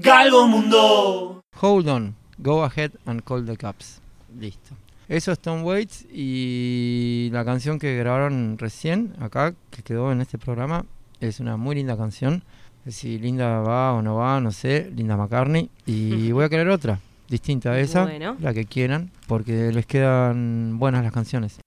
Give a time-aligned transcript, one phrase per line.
[0.00, 1.40] Galgo Mundo.
[1.60, 4.00] Hold on, go ahead and call the caps.
[4.38, 4.76] Listo.
[5.08, 10.38] Eso es Tom Waits y la canción que grabaron recién acá, que quedó en este
[10.38, 10.84] programa,
[11.18, 12.44] es una muy linda canción.
[12.86, 15.68] Si Linda va o no va, no sé, Linda McCartney.
[15.84, 18.08] Y voy a querer otra, distinta a esa,
[18.38, 21.58] la que quieran, porque les quedan buenas las canciones.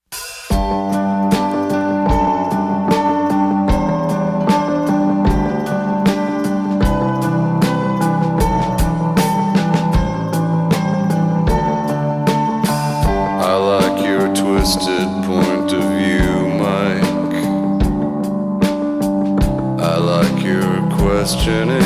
[21.34, 21.81] question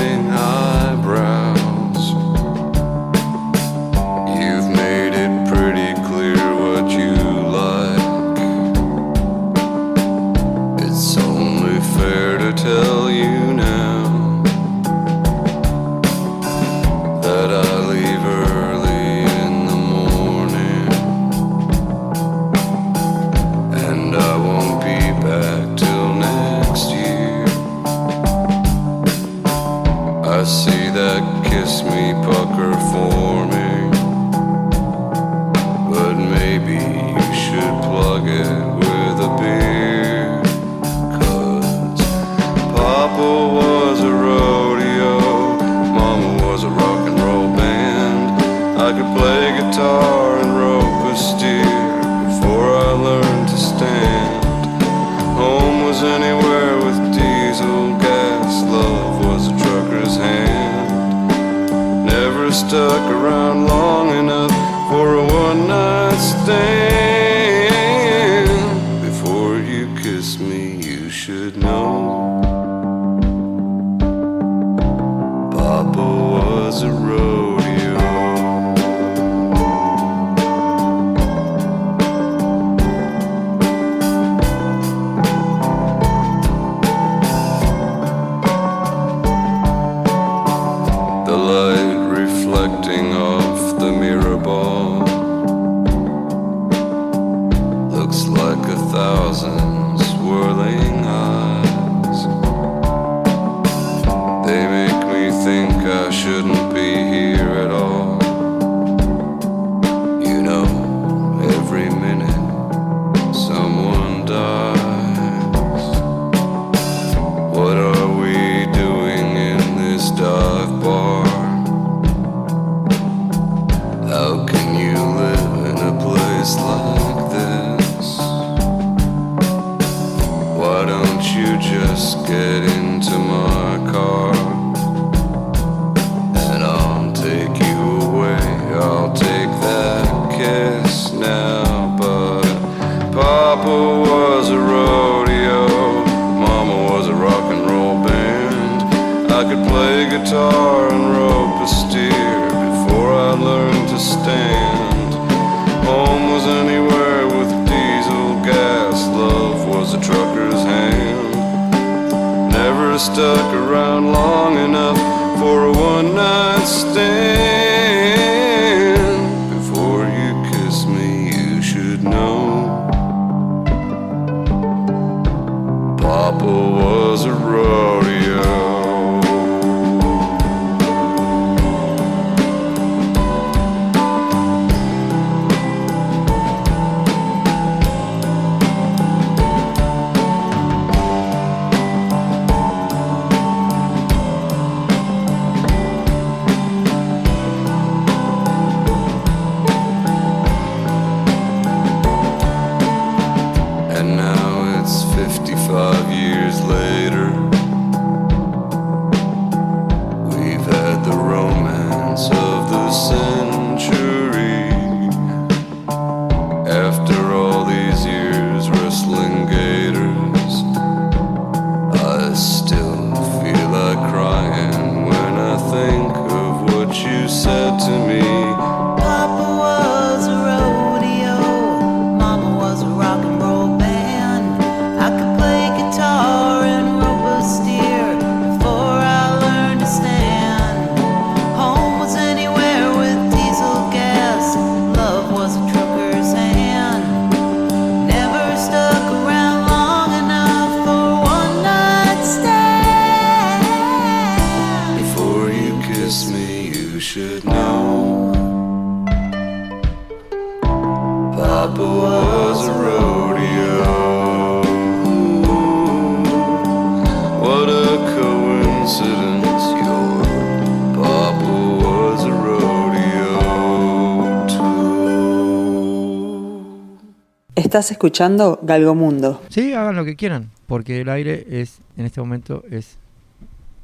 [277.76, 279.42] Estás escuchando Galgomundo.
[279.50, 282.98] Sí, hagan lo que quieran, porque el aire es, en este momento, es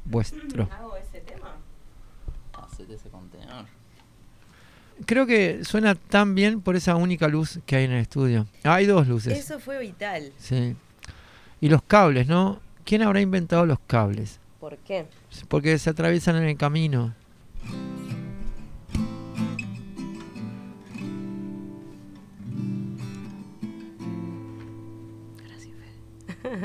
[0.06, 0.66] vuestro.
[0.72, 1.56] ¿Hago ese tema?
[2.54, 3.66] Hacete ese contenedor.
[5.04, 8.46] Creo que suena tan bien por esa única luz que hay en el estudio.
[8.64, 9.38] Ah, hay dos luces.
[9.38, 10.32] Eso fue vital.
[10.38, 10.74] Sí.
[11.60, 12.60] Y los cables, ¿no?
[12.86, 14.40] ¿Quién habrá inventado los cables?
[14.58, 15.04] ¿Por qué?
[15.48, 17.12] Porque se atraviesan en el camino.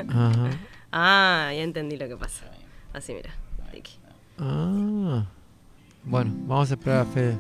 [0.10, 0.50] Ajá.
[0.92, 2.46] Ah, ya entendí lo que pasa.
[2.94, 3.32] Así, mira.
[3.78, 4.00] Aquí.
[4.38, 5.26] Ah.
[6.04, 7.38] Bueno, vamos a esperar a Fede.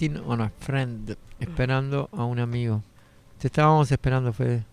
[0.00, 2.82] Waiting on a Friend, esperando a un amigo.
[3.38, 4.64] Te estábamos esperando, Fede.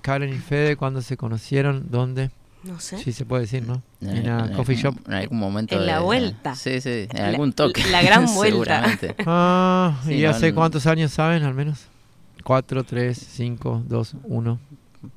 [0.00, 1.90] Karen y Fede, ¿cuándo se conocieron?
[1.90, 2.30] ¿Dónde?
[2.64, 2.96] No sé.
[2.98, 3.82] Sí, se puede decir, ¿no?
[4.00, 5.08] En, En coffee algún- shop.
[5.08, 5.74] En algún momento.
[5.76, 6.54] En la de- vuelta.
[6.54, 7.84] Sí, sí, en La- algún toque.
[7.90, 8.50] la gran vuelta.
[8.56, 9.14] Seguramente.
[9.26, 10.54] Ah, Sí, ¿y no, hace no.
[10.56, 11.84] cuántos años saben al menos?
[12.44, 14.58] 4, 3, 5, 2, 1.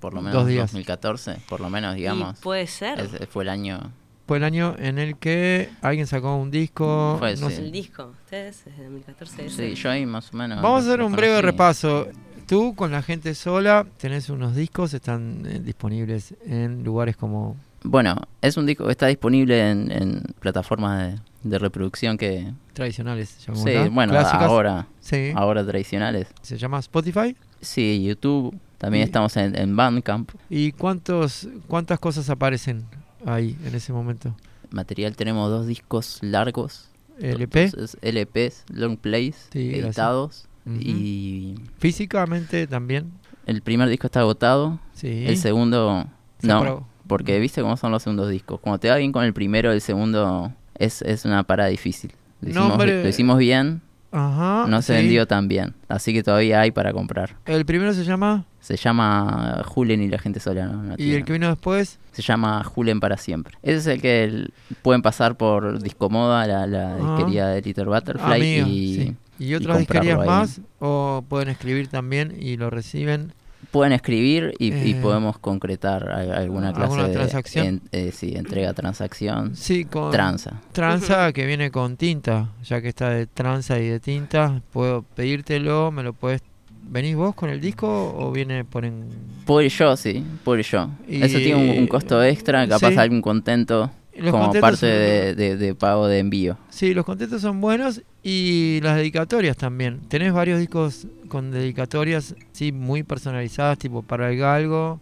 [0.01, 0.71] Por lo Dos menos días.
[0.71, 2.37] 2014, por lo menos, Y digamos.
[2.39, 2.99] puede ser.
[2.99, 3.91] Ese fue el año.
[4.25, 7.17] Fue el año en el que alguien sacó un disco.
[7.19, 7.55] Fue, no sí.
[7.57, 7.61] sé.
[7.63, 8.13] El disco.
[8.23, 9.35] Ustedes desde 2014.
[9.49, 9.75] Sí, ese.
[9.75, 10.61] yo ahí más o menos.
[10.61, 12.07] Vamos a hacer un breve repaso.
[12.47, 17.55] Tú con la gente sola tenés unos discos, están eh, disponibles en lugares como...
[17.85, 21.01] Bueno, es un disco que está disponible en, en plataformas
[21.43, 22.53] de, de reproducción que.
[22.71, 24.41] tradicionales, Sí, llamémosla, bueno, clásicas.
[24.43, 25.31] ahora, Sí.
[25.35, 26.27] ahora tradicionales.
[26.41, 27.35] Se llama Spotify.
[27.59, 28.57] Sí, YouTube.
[28.77, 30.31] También Y- estamos en, en Bandcamp.
[30.49, 32.85] ¿Y cuántos, cuántas cosas aparecen
[33.25, 34.35] ahí en ese momento?
[34.71, 36.89] Material tenemos dos discos largos.
[37.19, 37.65] ¿LP?
[37.65, 40.47] Entonces, LPs, long plays, Sí, editados.
[40.79, 43.11] Y Físicamente también.
[43.45, 44.79] el primer disco está agotado.
[44.93, 45.25] Sí.
[45.27, 46.07] El segundo,
[46.39, 46.57] Se no.
[46.57, 46.87] aprobó.
[47.05, 48.59] Porque viste cómo son los segundos discos.
[48.61, 52.13] Cuando te va bien con el primero, el segundo es, es una parada difícil.
[52.41, 53.81] Lo hicimos, Nombre- lo hicimos bien,
[54.13, 54.65] Ajá.
[54.69, 55.01] no se sí.
[55.01, 55.73] vendió tan bien.
[55.89, 57.35] Así que todavía hay para comprar.
[57.45, 58.45] El primero se llama...
[58.61, 60.67] Se llama Julen y la gente sola.
[60.67, 60.81] ¿no?
[60.83, 61.99] No Y tiene- el que vino después...
[62.13, 63.57] Se llama Julen para siempre.
[63.61, 67.15] Ese es el que el- pueden pasar por Discomoda, la, la Ajá.
[67.17, 68.59] disquería de Little Butterfly.
[68.59, 69.15] Amigo, y sí.
[69.39, 70.27] ¿Y y otras disquerías ahí.
[70.27, 70.61] más?
[70.79, 73.33] ¿O pueden escribir también y lo reciben?
[73.73, 77.65] Pueden escribir y, y Eh, podemos concretar alguna clase ¿alguna de transacción?
[77.65, 80.11] en- eh, sí, entrega, transacción, Sí, con...
[80.11, 80.61] tranza.
[80.73, 85.91] Tranza que viene con tinta, ya que está de tranza y de tinta, puedo pedírtelo,
[85.91, 86.41] me lo puedes...
[86.85, 89.05] ¿Venís vos con el disco o viene por en...
[89.45, 90.89] Puedo ir yo, sí, puedo ir yo.
[91.07, 92.97] Eso tiene un, un Y- costo extra, capaz sí.
[92.99, 96.57] algún contento Los como parte son- de, de- de pago de envío.
[96.69, 99.99] Sí, los contentos son buenos y las dedicatorias también.
[100.07, 104.99] Tenés varios discos con dedicatorias, sí, muy personalizadas, tipo para el galgo.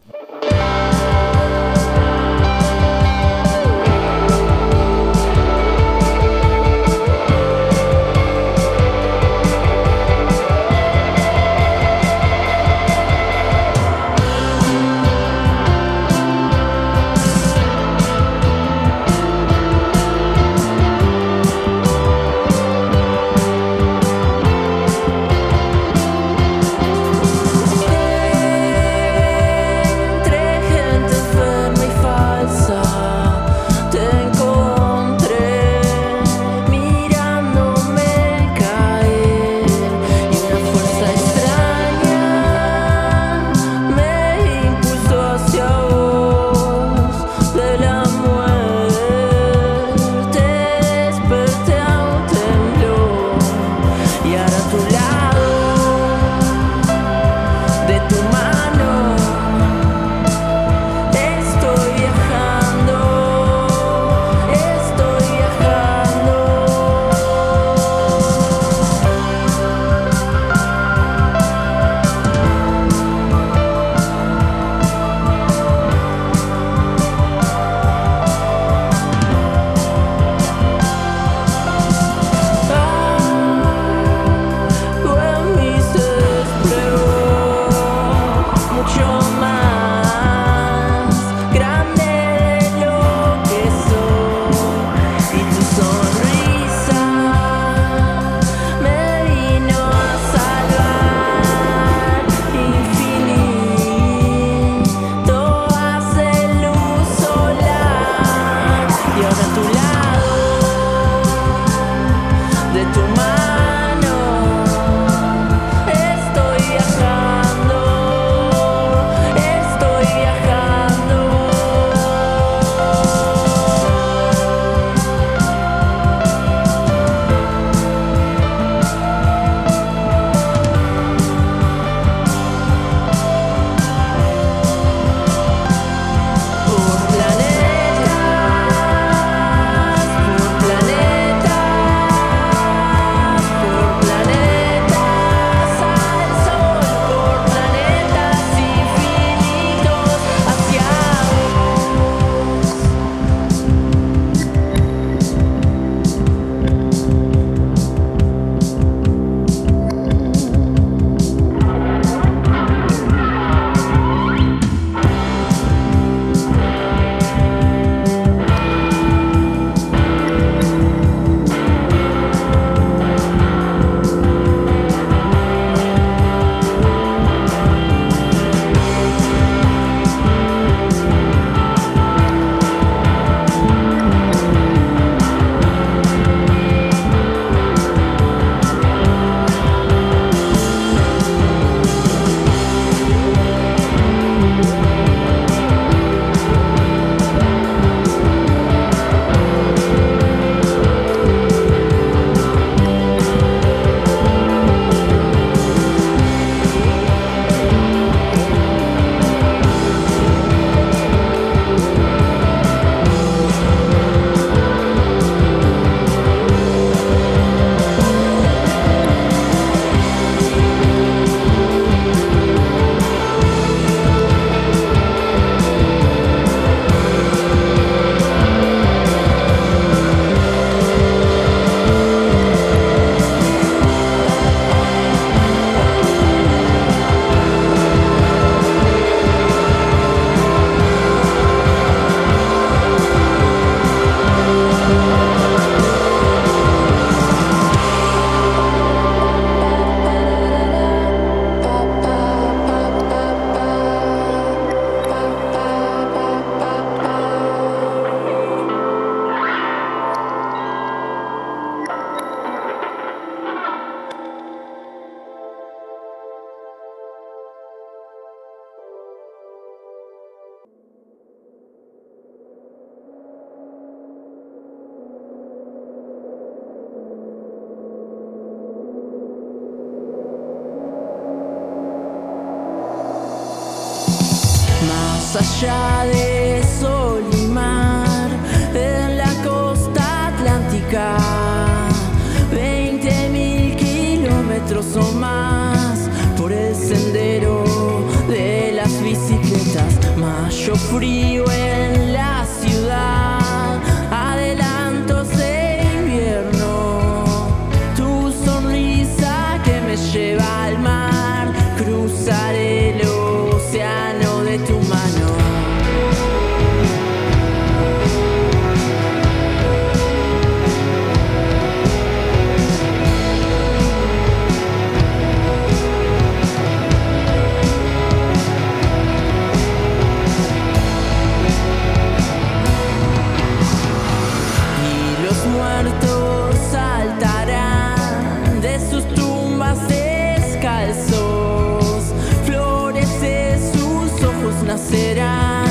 [344.71, 345.67] Nacerán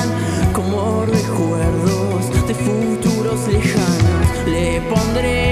[0.52, 4.46] como recuerdos de futuros lejanos.
[4.46, 5.49] Le pondremos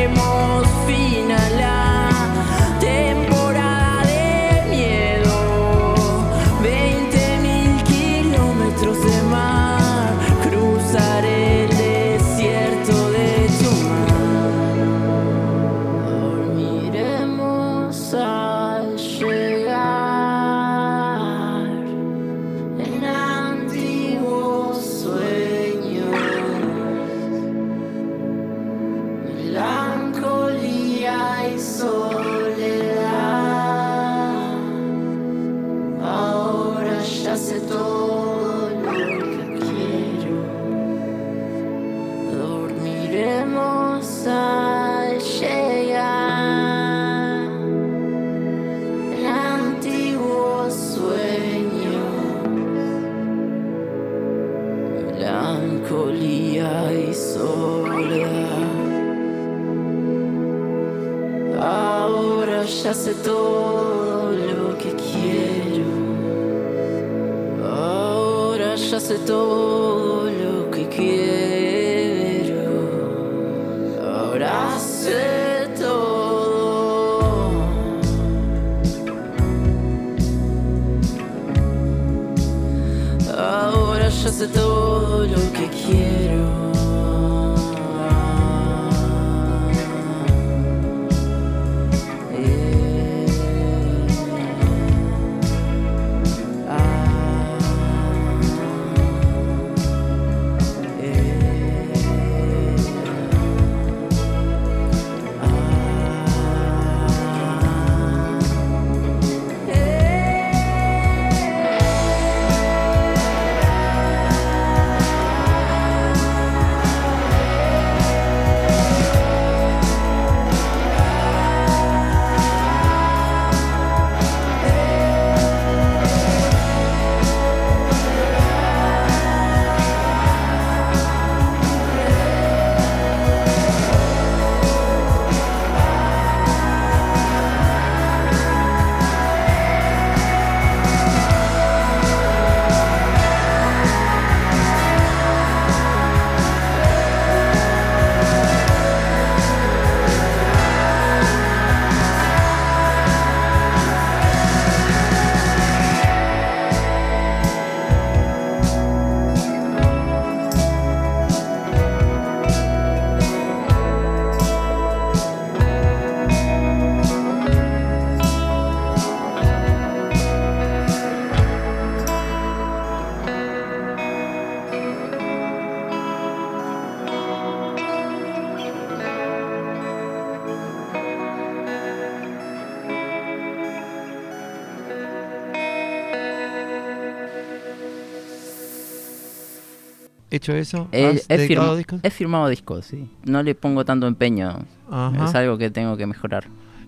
[190.53, 192.01] Hecho eso, He, ¿has he firma- discos?
[192.03, 193.09] he firmado discos, sí.
[193.25, 194.65] No le pongo tanto empeño.
[194.91, 195.27] Ajá.
[195.27, 196.47] Es algo que tengo que mejorar.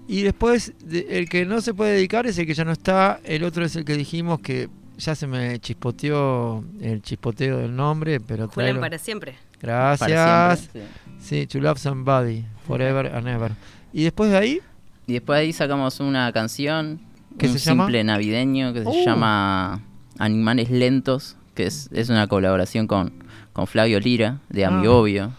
[0.09, 3.21] Y después, de- el que no se puede dedicar es el que ya no está.
[3.25, 4.69] El otro es el que dijimos que
[4.99, 8.81] ya se me chispoteó el chispoteo del nombre, pero tráelo.
[8.81, 9.35] para siempre.
[9.61, 10.09] Gracias.
[10.11, 10.83] Para siempre,
[11.19, 11.41] sí.
[11.41, 13.53] Sí, To Love Somebody, Forever and Ever.
[13.93, 14.61] Y después de ahí,
[15.07, 17.01] Y después de ahí sacamos una canción,
[17.37, 17.85] ¿Qué un se llama?
[17.85, 18.93] simple navideño que Uh.
[18.93, 19.81] se llama
[20.19, 23.13] Animales Lentos, que es, es una colaboración con,
[23.53, 24.69] con Flavio Lira, de Ah.
[24.69, 25.33] Amiobio.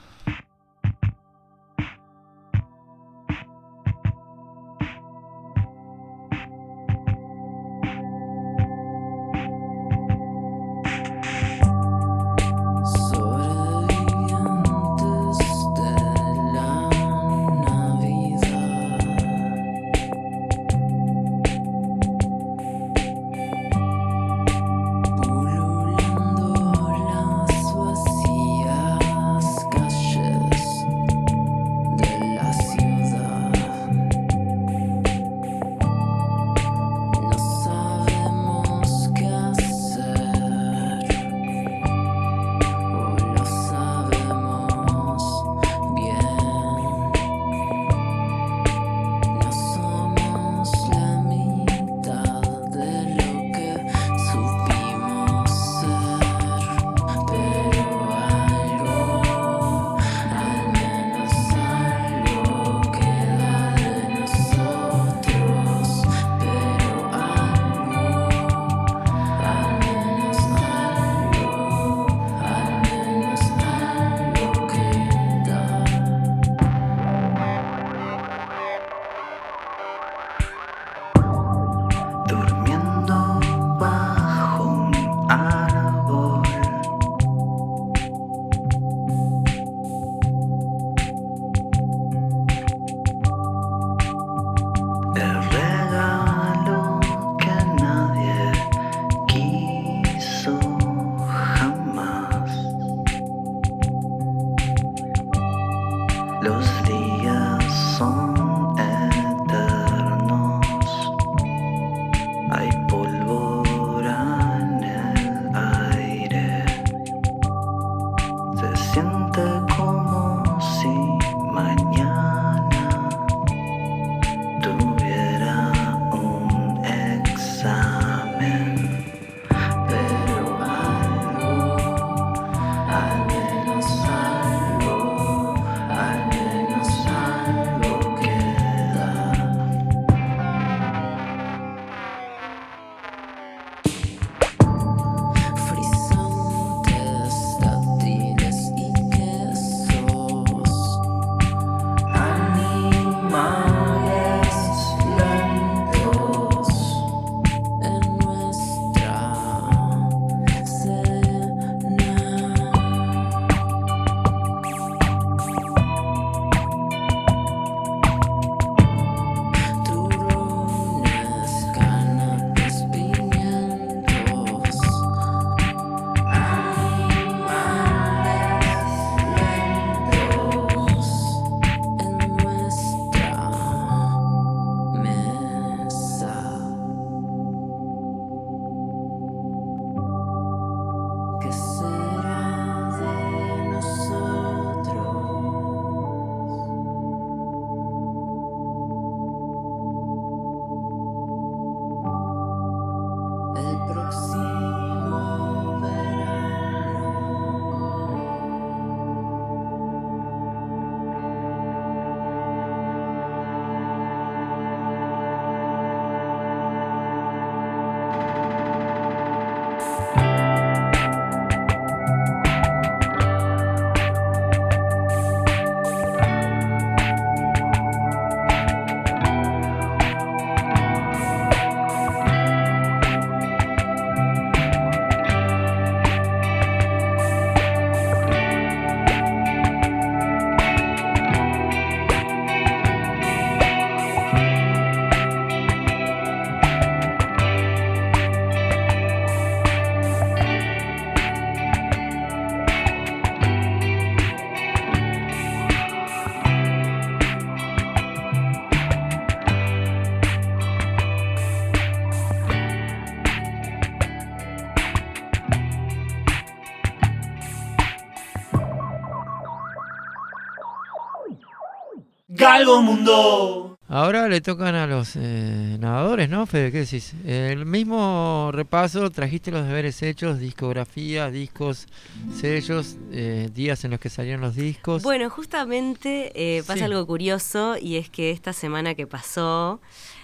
[272.82, 273.78] Mundo.
[273.88, 276.72] Ahora le tocan a los eh, nadadores, ¿no, Fede?
[276.72, 277.14] ¿Qué decís?
[277.26, 281.88] El mismo repaso, trajiste los deberes hechos, discografía, discos,
[282.34, 285.04] sellos, eh, días en los que salieron los discos.
[285.04, 286.84] Bueno, justamente eh, pasa Sí.
[286.86, 289.82] algo curioso y es que esta semana que pasó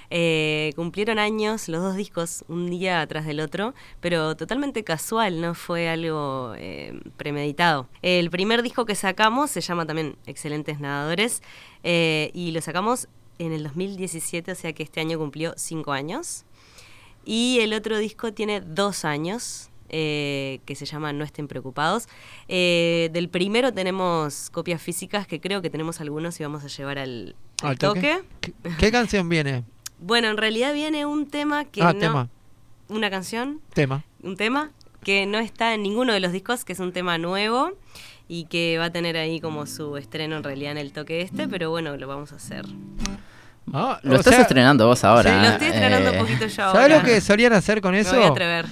[0.10, 5.54] eh, cumplieron años los dos discos un día atrás del otro, pero totalmente casual, no
[5.54, 7.88] fue algo eh, premeditado.
[8.02, 11.42] El primer disco que sacamos se llama también Excelentes Nadadores
[11.84, 13.08] eh, y lo sacamos
[13.40, 16.46] en el 2017, o sea que este año cumplió cinco años.
[17.26, 22.08] Y el otro disco tiene dos años, eh, que se llama No estén preocupados.
[22.48, 26.98] Eh, del primero tenemos copias físicas que creo que tenemos algunos y vamos a llevar
[26.98, 28.22] al, al ¿Al toque?
[28.42, 28.54] toque.
[28.64, 29.66] ¿Qué, qué canción viene?
[30.00, 32.00] Bueno, en realidad viene un tema que ah, no...
[32.00, 32.30] tema,
[32.90, 34.04] Una canción, tema.
[34.24, 34.72] un tema
[35.04, 37.72] que no está en ninguno de los discos, que es un tema nuevo
[38.28, 41.48] y que va a tener ahí como su estreno en realidad en el toque este,
[41.48, 42.66] pero bueno, lo vamos a hacer.
[43.74, 45.30] Ah, Lo estás sea, estrenando vos ahora.
[45.34, 46.98] Sí, lo estoy estrenando eh, un poquito yo ¿Sabes ahora.
[47.00, 48.16] lo que solían hacer con Me eso?
[48.16, 48.66] voy a atrever.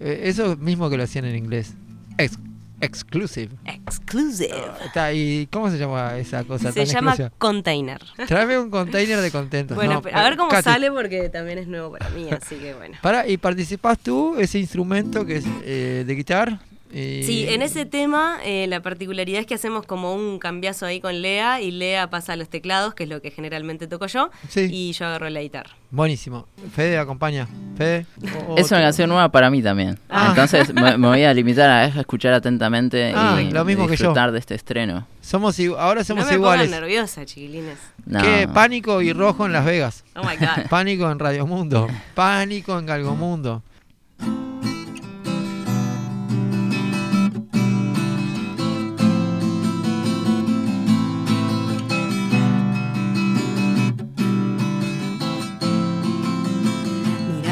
[0.00, 1.74] Eh, eso mismo que lo hacían en inglés.
[2.16, 2.38] Ex-
[2.80, 3.50] exclusive.
[3.64, 4.54] Exclusive.
[4.84, 7.32] Está, ¿Y cómo se llama esa cosa Se tan llama exclusiva?
[7.38, 8.00] Container.
[8.26, 9.76] Tráeme un container de contentos.
[9.76, 12.56] Bueno, No, pero a ver cómo Katy, sale porque también es nuevo para mí, así
[12.56, 12.96] que bueno.
[13.02, 16.60] Pará, y participás tú, ese instrumento que es eh, de guitarra.
[16.92, 21.00] Y- Sí, en ese tema eh, la particularidad es que hacemos como un cambiazo ahí
[21.00, 24.30] con Lea y Lea pasa a los teclados, que es lo que generalmente toco yo,
[24.48, 24.68] Sí.
[24.70, 25.70] y yo agarro la guitarra.
[25.90, 26.46] Buenísimo.
[26.74, 27.48] Fede acompaña.
[27.76, 28.06] Fede.
[28.48, 29.98] o- o Es una canción nueva para mí también.
[30.10, 30.26] Ah.
[30.30, 34.12] Entonces me, me voy a limitar a escuchar atentamente Ah, y lo mismo que yo.
[34.12, 35.06] de este estreno.
[35.20, 36.70] Somos, ahora somos no me iguales.
[36.70, 37.78] nerviosa, chiquilines.
[38.06, 38.20] No.
[38.22, 40.04] Que pánico y rojo en Las Vegas.
[40.16, 40.68] Oh my god.
[40.70, 41.86] Pánico en Radio Mundo.
[42.14, 43.62] Pánico en Galgomundo.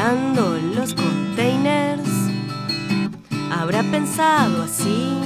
[0.06, 2.08] Los containers,
[3.50, 5.18] habrá pensado así.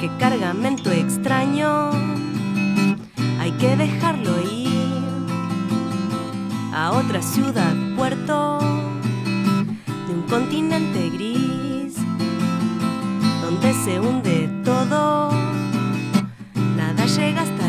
[0.00, 1.90] Qué cargamento extraño,
[3.40, 5.02] hay que dejarlo ir
[6.72, 8.60] a otra ciudad, puerto
[10.06, 11.96] de un continente gris,
[13.42, 15.32] donde se hunde todo,
[16.76, 17.67] nada llega hasta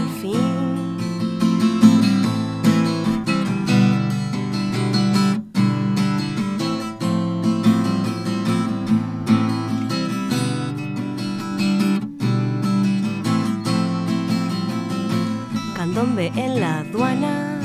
[16.00, 17.60] candombe en la aduana,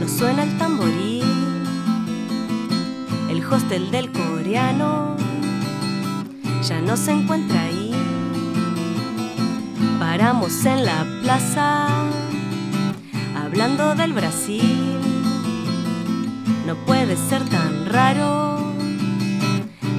[0.00, 1.22] no suena el tamboril,
[3.28, 5.14] el hostel del coreano
[6.66, 7.92] ya no se encuentra ahí.
[10.00, 11.88] Paramos en la plaza,
[13.36, 14.96] hablando del Brasil,
[16.66, 18.60] no puede ser tan raro,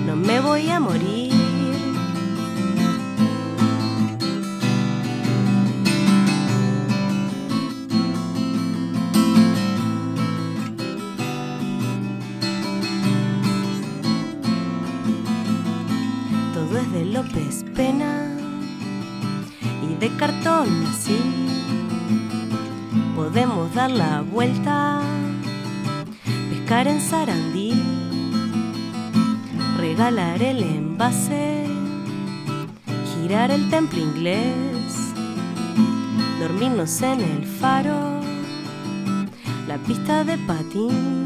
[0.07, 1.28] no me voy a morir.
[23.97, 25.01] La vuelta,
[26.49, 27.73] pescar en Sarandí,
[29.77, 31.65] regalar el envase,
[33.13, 35.13] girar el templo inglés,
[36.39, 38.21] dormirnos en el faro,
[39.67, 41.18] la pista de patín.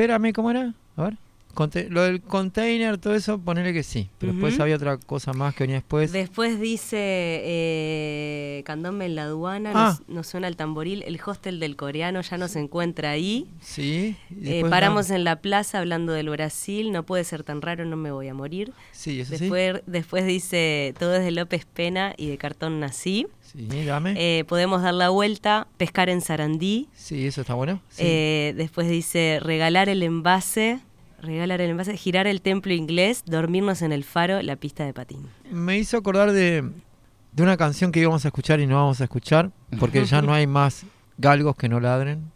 [0.00, 0.72] Espérame, ¿cómo era?
[0.96, 1.18] A ver.
[1.52, 4.08] Conte- lo del container, todo eso, ponele que sí.
[4.18, 4.62] Pero después Ujú.
[4.62, 6.10] había otra cosa más que venía después.
[6.12, 6.96] Después dice
[7.42, 9.98] eh, Candombe en la aduana, Ah.
[9.98, 13.46] nos, nos suena el tamboril, el hostel del coreano ya no se encuentra ahí.
[13.60, 14.16] Sí.
[14.30, 17.84] Eh, después paramos no- en la plaza hablando del Brasil, no puede ser tan raro,
[17.84, 18.72] no me voy a morir.
[18.92, 23.26] Sí, eso Después, después dice todo es de López Pena y de cartón nací.
[23.52, 23.84] Sí.
[23.84, 24.14] Dame.
[24.16, 26.88] Eh, podemos dar la vuelta, pescar en Sarandí.
[26.94, 27.80] sí, eso está bueno.
[27.88, 28.02] Sí.
[28.06, 30.80] Eh, después dice regalar el envase,
[31.20, 35.26] regalar el envase, girar el templo inglés, dormirnos en el faro, la pista de patín.
[35.50, 36.64] Me hizo acordar de,
[37.32, 40.32] de una canción que íbamos a escuchar y no vamos a escuchar, porque ya no
[40.32, 40.84] hay más
[41.18, 42.30] galgos que no ladren.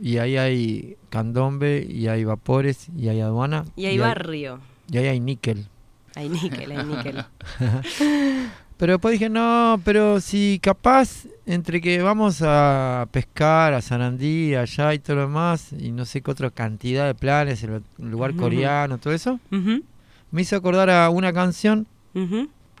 [0.00, 3.64] Y ahí hay candombe, y hay vapores, y hay aduana.
[3.74, 4.60] Y hay barrio.
[4.90, 5.66] y ahí hay níquel.
[6.14, 7.24] Hay níquel, hay níquel.
[8.78, 14.94] Pero después dije, no, pero si capaz entre que vamos a pescar a Sarandí, allá
[14.94, 18.98] y todo lo demás, y no sé qué otra cantidad de planes, el lugar coreano,
[18.98, 19.40] todo eso,
[20.30, 21.86] me hizo acordar a una canción,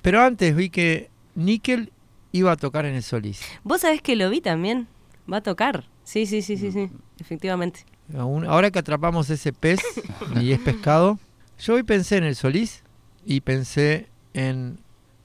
[0.02, 1.90] pero antes vi que Níquel
[2.32, 3.40] iba a tocar en el Solís.
[3.64, 4.86] Vos sabés que lo vi también.
[5.30, 5.84] Va a tocar.
[6.04, 6.88] Sí, sí, sí, sí, sí.
[7.20, 7.80] Efectivamente.
[8.16, 9.80] Aún- ahora que atrapamos ese pez
[10.40, 11.18] y es pescado,
[11.58, 12.82] yo hoy pensé en el Solís
[13.26, 14.78] y pensé en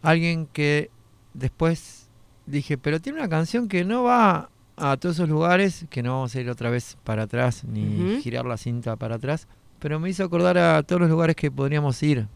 [0.04, 0.92] alguien que
[1.34, 2.10] después
[2.46, 6.36] dije, pero tiene una canción que no va a todos esos lugares, que no vamos
[6.36, 9.48] a ir otra vez para atrás ni girar la cinta para atrás,
[9.80, 12.28] pero me hizo acordar a todos los lugares que podríamos ir.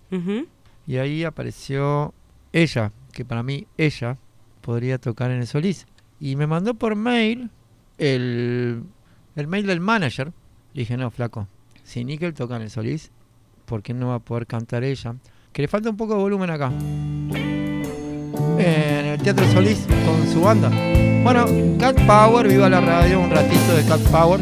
[0.88, 2.14] Y ahí apareció
[2.54, 4.18] ella, que para mí ella
[4.62, 5.86] podría tocar en el Solís.
[6.20, 7.50] Y me mandó por mail
[7.98, 8.84] el,
[9.36, 10.32] el mail del manager.
[10.74, 11.48] Le dije, no, flaco,
[11.84, 13.12] si Nickel toca en el Solís,
[13.66, 15.16] ¿por qué no va a poder cantar ella?
[15.58, 16.72] Que le falta un poco de volumen acá.
[18.60, 20.70] En el Teatro Solís con su banda.
[21.24, 21.48] Bueno,
[21.80, 24.40] Cat Power, viva la radio, un ratito de Cat Power.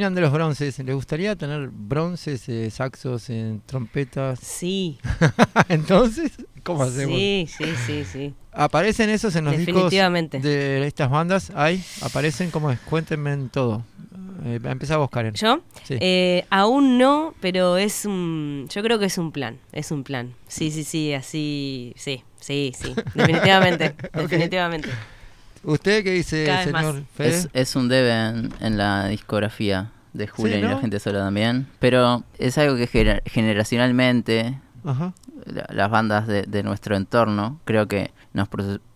[0.00, 0.78] Opinan de los bronces?
[0.78, 4.40] ¿Les gustaría tener bronces, eh, saxos, eh, trompetas?
[4.40, 4.98] Sí.
[5.68, 6.32] Entonces,
[6.62, 7.18] ¿cómo hacemos?
[7.18, 8.34] Sí, sí, sí, sí.
[8.50, 11.52] ¿Aparecen esos en los discos de estas bandas?
[11.54, 11.84] ¿Hay?
[12.00, 12.50] ¿Aparecen?
[12.50, 12.80] ¿Cómo es?
[12.80, 13.84] Cuéntenme en todo.
[14.46, 15.34] Eh, empezá vos, Karen.
[15.34, 15.60] ¿Yo?
[15.84, 15.98] Sí.
[16.00, 18.68] Eh, aún no, pero es un.
[18.70, 19.58] Yo creo que es un plan.
[19.70, 20.34] Es un plan.
[20.48, 21.92] Sí, sí, sí, así.
[21.96, 22.94] Sí, sí, sí.
[23.14, 23.94] Definitivamente.
[24.14, 24.88] Definitivamente.
[25.62, 27.02] ¿Usted qué dice, Cada señor.
[27.14, 27.28] Fede?
[27.28, 30.70] Es, es un debe en, en la discografía de Julia y ¿no?
[30.70, 31.66] la gente sola también.
[31.78, 35.12] Pero es algo que gener- generacionalmente Ajá.
[35.46, 38.48] la- las bandas de, de nuestro entorno creo que nos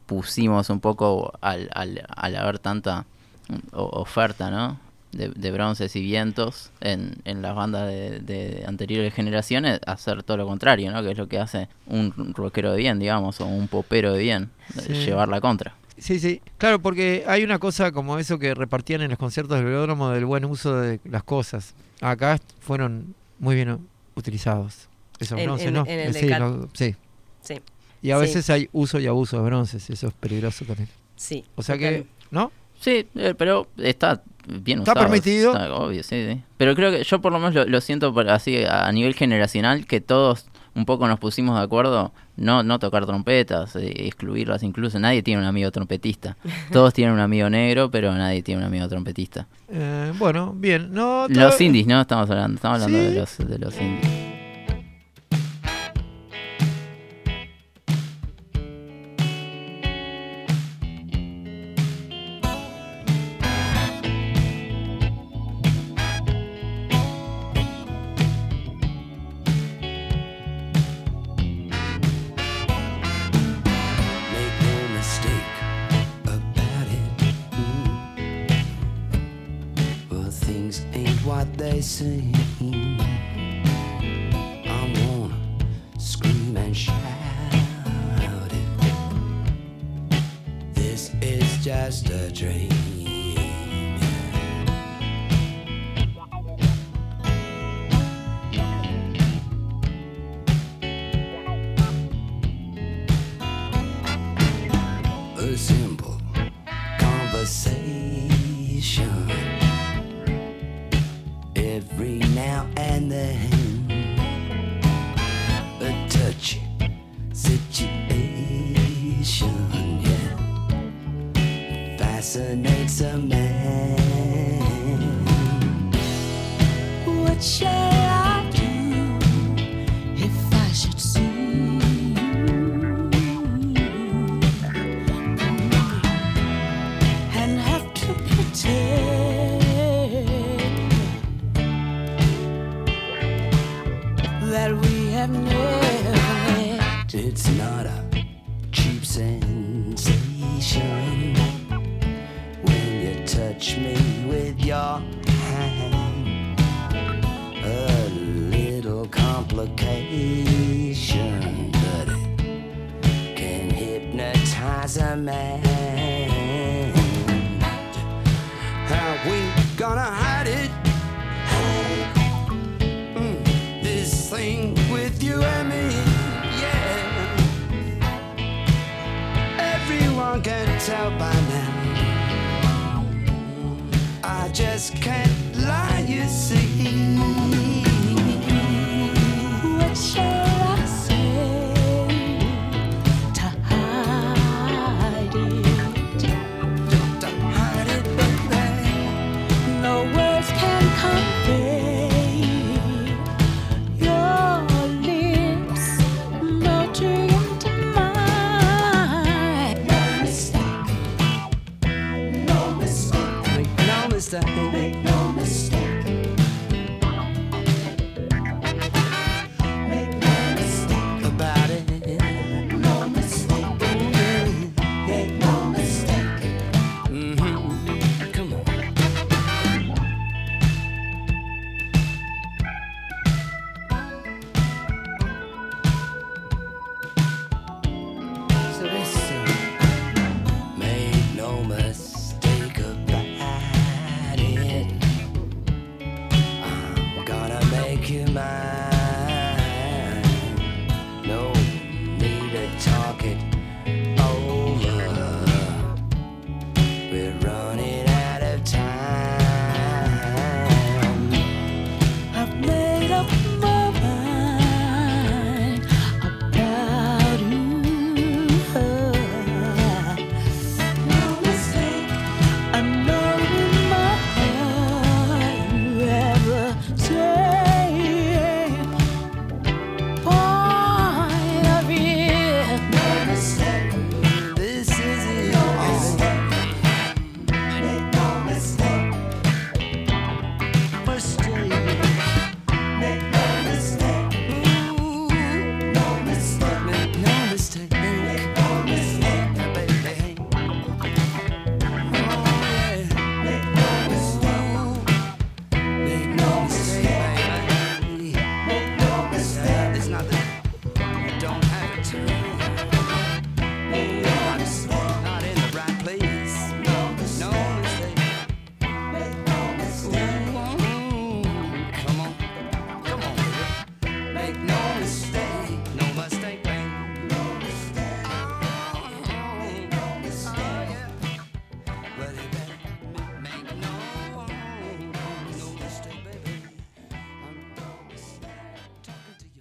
[0.07, 3.05] pusimos un poco al, al, al haber tanta
[3.49, 4.79] mm, oferta, ¿no?
[5.13, 10.39] De, de bronces y vientos en, en las bandas de, de anteriores generaciones, hacer todo
[10.39, 11.03] lo contrario, ¿no?
[11.05, 14.51] Que es lo que hace un rockero de bien, digamos, o un popero de bien,
[14.81, 14.93] Sí.
[14.95, 15.75] llevar la contra.
[15.99, 16.41] Sí, sí.
[16.59, 20.25] Claro, porque hay una cosa como eso que repartían en los conciertos del velódromo del
[20.25, 21.75] buen uso de las cosas.
[22.01, 23.79] Acá fueron muy bien
[24.15, 24.89] utilizados.
[25.19, 25.85] Esos En- bronces, en- ¿no?
[25.87, 26.95] en el Eh, de sí, lo- sí.
[27.43, 27.55] Sí,
[28.03, 28.21] Y a Sí.
[28.23, 30.89] veces hay uso y abuso de bronces, eso es peligroso también.
[31.17, 31.45] sí.
[31.57, 32.51] O sea que, ¿no?
[32.81, 35.07] Sí, eh, pero está bien Está usado.
[35.07, 35.53] permitido.
[35.53, 36.43] está obvio, sí, sí.
[36.59, 39.87] Pero creo que yo por lo menos lo, lo siento por- así a nivel generacional,
[39.87, 44.99] que todos un poco nos pusimos de acuerdo no, no tocar trompetas, eh, excluirlas incluso.
[44.99, 46.37] Nadie tiene un amigo trompetista.
[46.73, 49.47] Todos tienen un amigo negro, pero nadie tiene un amigo trompetista.
[49.69, 50.93] Eh, bueno, bien.
[50.93, 52.01] No, Los indies, ¿no?
[52.01, 53.15] Estamos hablando, estamos hablando Sí.
[53.15, 54.24] de los de los indies.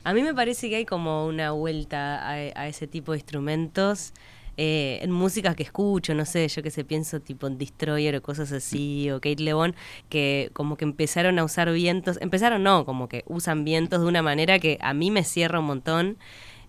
[0.06, 4.14] A mí me parece que hay como una vuelta a, a ese tipo de instrumentos
[4.58, 8.22] eh, en músicas que escucho, no sé, yo que sé, pienso tipo en Destroyer o
[8.22, 9.76] cosas así, o Kate LeBon,
[10.10, 14.22] que como que empezaron a usar vientos, empezaron no, como que usan vientos de una
[14.22, 16.18] manera que a mí me cierra un montón.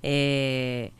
[0.03, 0.93] eh,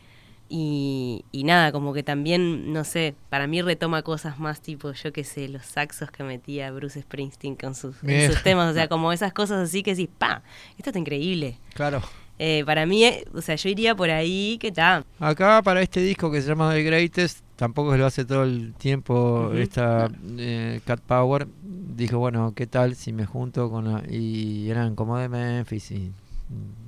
[0.49, 5.13] y, y nada, como que también, no sé, para mí retoma cosas más tipo, yo
[5.13, 9.11] qué sé, los saxos que metía Bruce Springsteen con sus, sus temas, o sea, como
[9.13, 10.43] esas cosas así que decís, pa,
[10.77, 11.59] esto está increíble.
[11.73, 12.03] Claro.
[12.39, 15.05] Eh, para mí, eh, o sea, yo iría por ahí, que está.
[15.21, 19.53] Acá para este disco que se llama The Greatest, tampoco lo hace todo el tiempo
[19.55, 21.47] esta eh, Cat Power.
[21.63, 24.03] Dijo, bueno, ¿qué tal si me junto con la...
[24.11, 26.11] Y eran como de Memphis y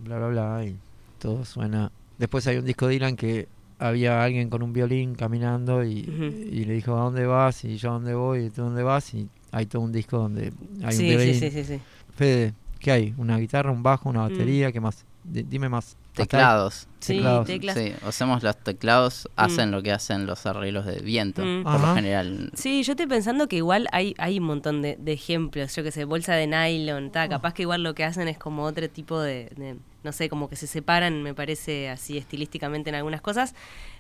[0.05, 0.65] bla, bla, bla.
[0.65, 0.77] Y
[1.21, 1.93] todo suena...
[2.19, 3.47] Después hay un disco de Dylan que
[3.79, 7.63] había alguien con un violín caminando y, le dijo, ¿a dónde vas?
[7.65, 8.47] Y yo, ¿a dónde voy?
[8.47, 9.15] ¿Y tú dónde vas?
[9.15, 11.35] Y hay todo un disco donde hay un violín.
[11.35, 11.81] sí, sí, sí, sí.
[12.17, 13.15] Fede, ¿qué hay?
[13.19, 14.31] ¿Una guitarra, un bajo, una Mm.
[14.31, 14.73] batería?
[14.73, 15.05] ¿Qué más?
[15.29, 15.97] Dime más.
[16.15, 16.87] Teclados.
[17.01, 17.47] Sí, Teclados.
[17.47, 17.77] teclas.
[17.77, 21.63] Sí, usemos los teclados, hacen lo que hacen los arreglos de viento, Mm.
[21.65, 22.51] por lo general.
[22.55, 25.91] Sí, yo estoy pensando que igual hay, hay un montón de, de ejemplos, yo que
[25.93, 27.11] sé, bolsa de nylon, Oh.
[27.11, 30.29] ta, capaz que igual lo que hacen es como otro tipo de, de- no sé,
[30.31, 33.55] como que se separan, me parece así estilísticamente en algunas cosas,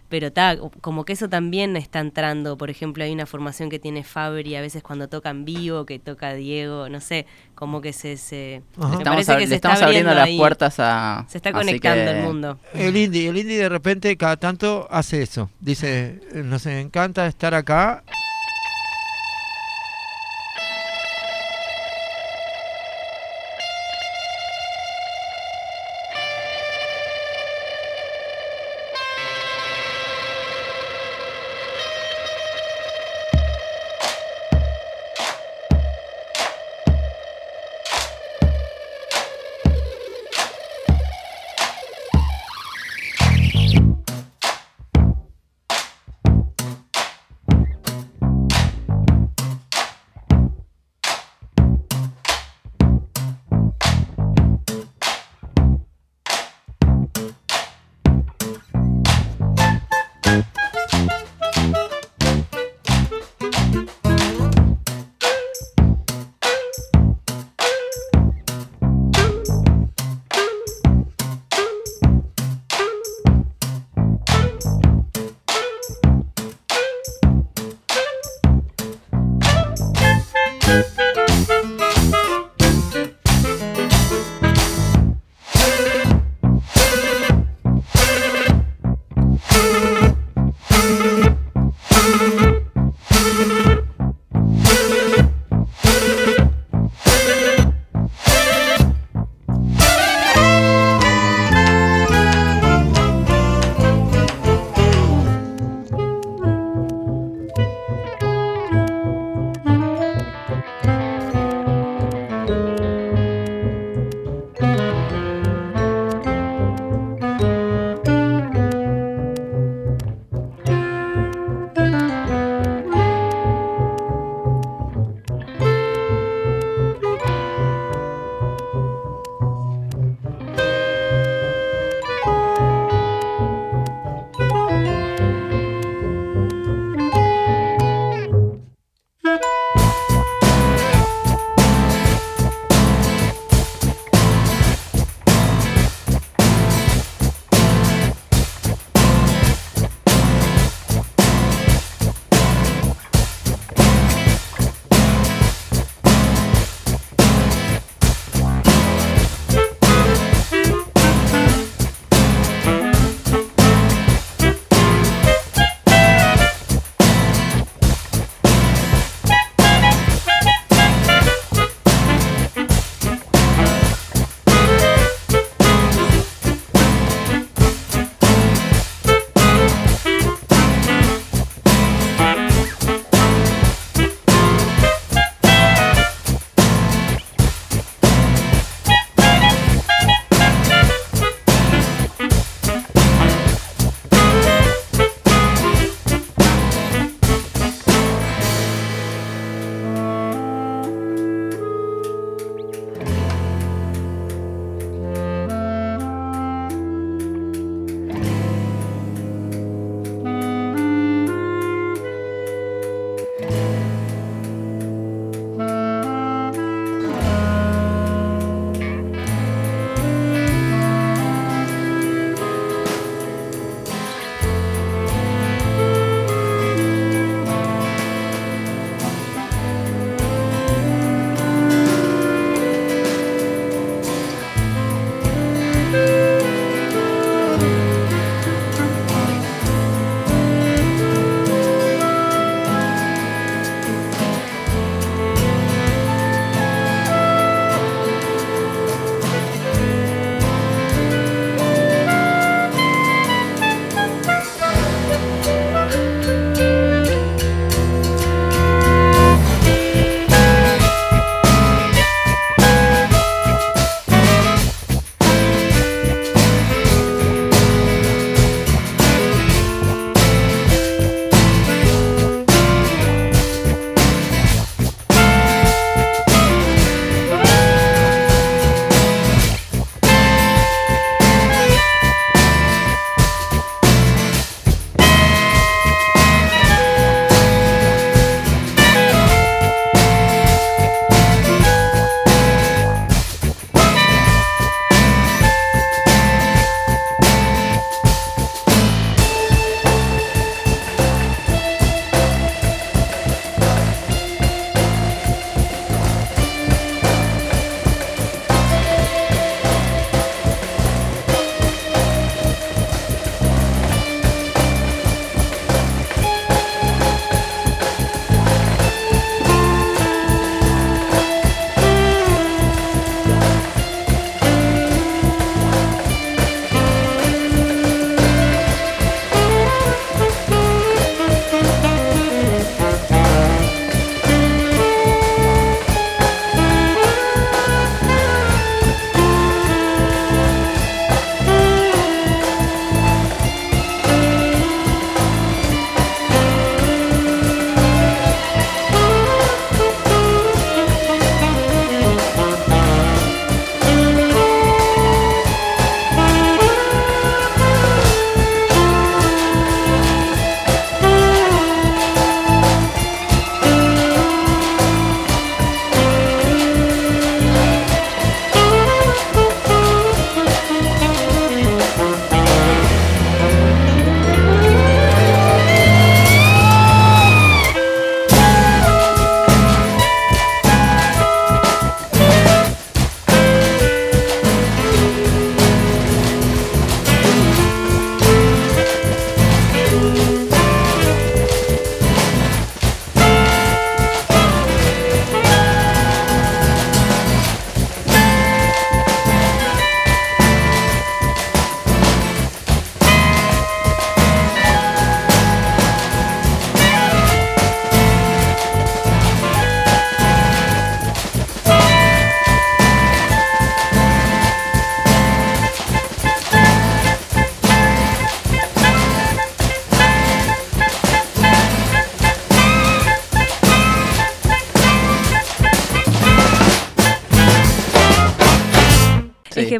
[0.09, 4.05] pero ta, como que eso también está entrando, por ejemplo, hay una formación que tiene
[4.05, 8.17] Fabri a veces cuando toca en vivo, que toca Diego, no sé, como que se...
[8.17, 11.25] se me Estamos, ab- que le se está estamos abriendo las ahí, puertas a...
[11.29, 12.59] Se está conectando que- el mundo.
[12.75, 15.51] El indie, el indie de repente cada tanto hace eso.
[15.61, 18.03] Dice, eh, nos encanta estar acá.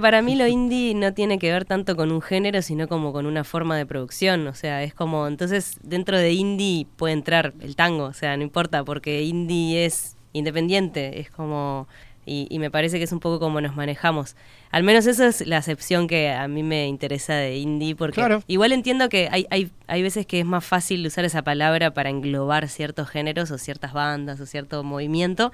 [0.07, 3.27] Para mí lo indie no tiene que ver tanto con un género, sino como con
[3.27, 4.47] una forma de producción.
[4.47, 8.45] O sea, es como, entonces dentro de indie puede entrar el tango, o sea, no
[8.45, 11.89] importa, porque indie es independiente, es como...
[12.25, 14.35] Y, y me parece que es un poco como nos manejamos.
[14.73, 18.43] Al menos esa es la acepción que a mí me interesa de indie, porque Claro.
[18.49, 22.11] igual entiendo que hay, hay, hay veces que es más fácil usar esa palabra para
[22.11, 25.53] englobar ciertos géneros o ciertas bandas o cierto movimiento,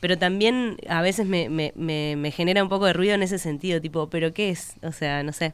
[0.00, 3.38] pero también a veces me, me, me, me genera un poco de ruido en ese
[3.38, 4.74] sentido, tipo, ¿pero qué es?
[4.82, 5.52] O sea, no sé.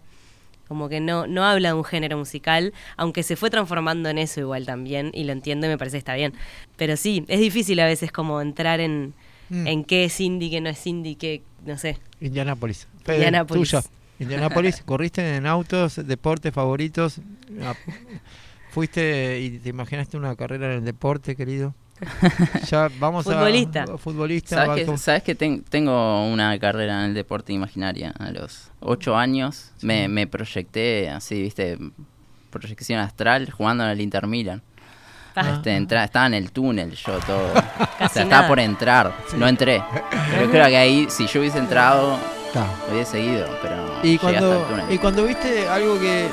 [0.68, 4.40] Como que no, no habla de un género musical, aunque se fue transformando en eso
[4.40, 6.32] igual también, y lo entiendo y me parece que está bien.
[6.76, 9.14] Pero sí, es difícil a veces como entrar en,
[9.48, 9.66] Mm.
[9.68, 11.98] en qué es indie, qué no es indie, qué, no sé.
[12.20, 12.88] Indianápolis.
[13.04, 13.70] Fede, Indianápolis.
[13.70, 13.82] tuya.
[14.18, 17.20] Indianápolis, corriste en autos, deportes favoritos.
[17.62, 17.76] Ah,
[18.70, 21.74] Fuiste y te imaginaste una carrera en el deporte, querido.
[22.70, 23.84] Ya vamos Futbolista.
[23.84, 24.66] a futbolista.
[24.66, 28.12] ¿Sabes que, sabes que ten- tengo una carrera en el deporte imaginaria?
[28.18, 31.78] A los ocho años me, me proyecté así, viste,
[32.50, 34.62] proyección astral jugando en el Inter Milan.
[35.34, 35.52] Ah.
[35.56, 37.52] Este, entra- estaba en el túnel yo todo.
[38.00, 39.12] o sea, estaba por entrar.
[39.36, 39.82] No entré.
[40.30, 42.18] Pero creo que ahí, si yo hubiese entrado,
[42.90, 43.46] hubiese seguido.
[43.62, 44.92] Pero Y llegué hasta el cuando, túnel.
[44.92, 46.28] y cuando viste algo que.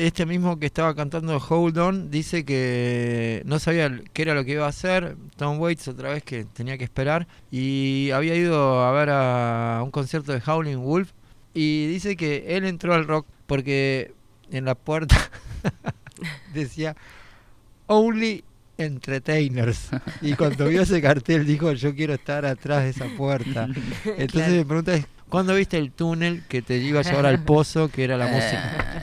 [0.00, 4.52] Este mismo que estaba cantando Hold On dice que no sabía qué era lo que
[4.52, 5.14] iba a hacer.
[5.36, 7.28] Tom Waits otra vez que tenía que esperar.
[7.50, 11.10] Y había ido a ver a un concierto de Howling Wolf.
[11.52, 14.14] Y dice que él entró al rock porque
[14.50, 15.16] en la puerta
[16.54, 16.96] decía
[17.86, 18.42] Only
[18.78, 19.90] Entertainers.
[20.22, 23.64] Y cuando vio ese cartel dijo, yo quiero estar atrás de esa puerta.
[24.06, 24.52] Entonces Claro.
[24.54, 28.04] mi pregunta es, ¿cuándo viste el túnel que te iba a llevar al pozo, que
[28.04, 29.02] era la música?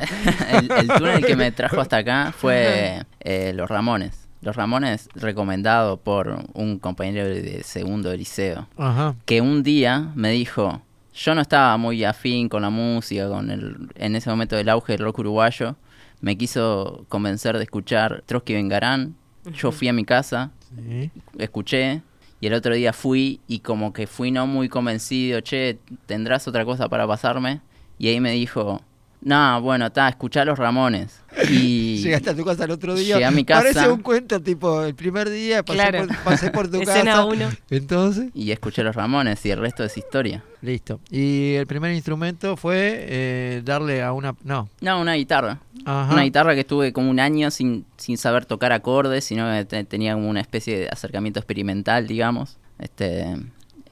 [0.52, 4.28] Eh, el, el túnel que me trajo hasta acá fue eh, Los Ramones.
[4.42, 8.68] Los Ramones recomendado por un compañero de segundo de liceo.
[8.78, 9.16] Ajá.
[9.26, 10.82] que un día me dijo,
[11.14, 14.94] yo no estaba muy afín con la música, con el, en ese momento del auge
[14.94, 15.76] del rock uruguayo,
[16.22, 19.16] me quiso convencer de escuchar Trotsky Vengarán,
[19.54, 21.10] yo fui a mi casa, Sí.
[21.40, 22.02] escuché,
[22.40, 26.66] y el otro día fui y como que fui no muy convencido, che, ¿tendrás otra
[26.66, 27.62] cosa para pasarme?
[27.98, 28.82] Y ahí me dijo,
[29.28, 31.20] no, bueno, está, escuchá a los Ramones.
[31.52, 33.16] Y Llegaste a tu casa el otro día.
[33.16, 33.62] Llegué a mi casa.
[33.62, 36.08] Parece un cuento tipo, el primer día pasé, Claro.
[36.08, 37.26] por, pasé por tu casa.
[37.26, 37.50] uno.
[37.70, 40.44] Entonces, y escuché a los Ramones y el resto es historia.
[40.62, 41.00] listo.
[41.12, 44.34] Y el primer instrumento fue eh, darle a una...
[44.44, 44.70] No.
[44.82, 45.60] No, una guitarra.
[45.86, 46.14] Ajá.
[46.14, 49.84] Una guitarra que estuve como un año sin, sin saber tocar acordes, sino que te-
[49.84, 52.58] tenía como una especie de acercamiento experimental, digamos.
[52.80, 53.36] Este,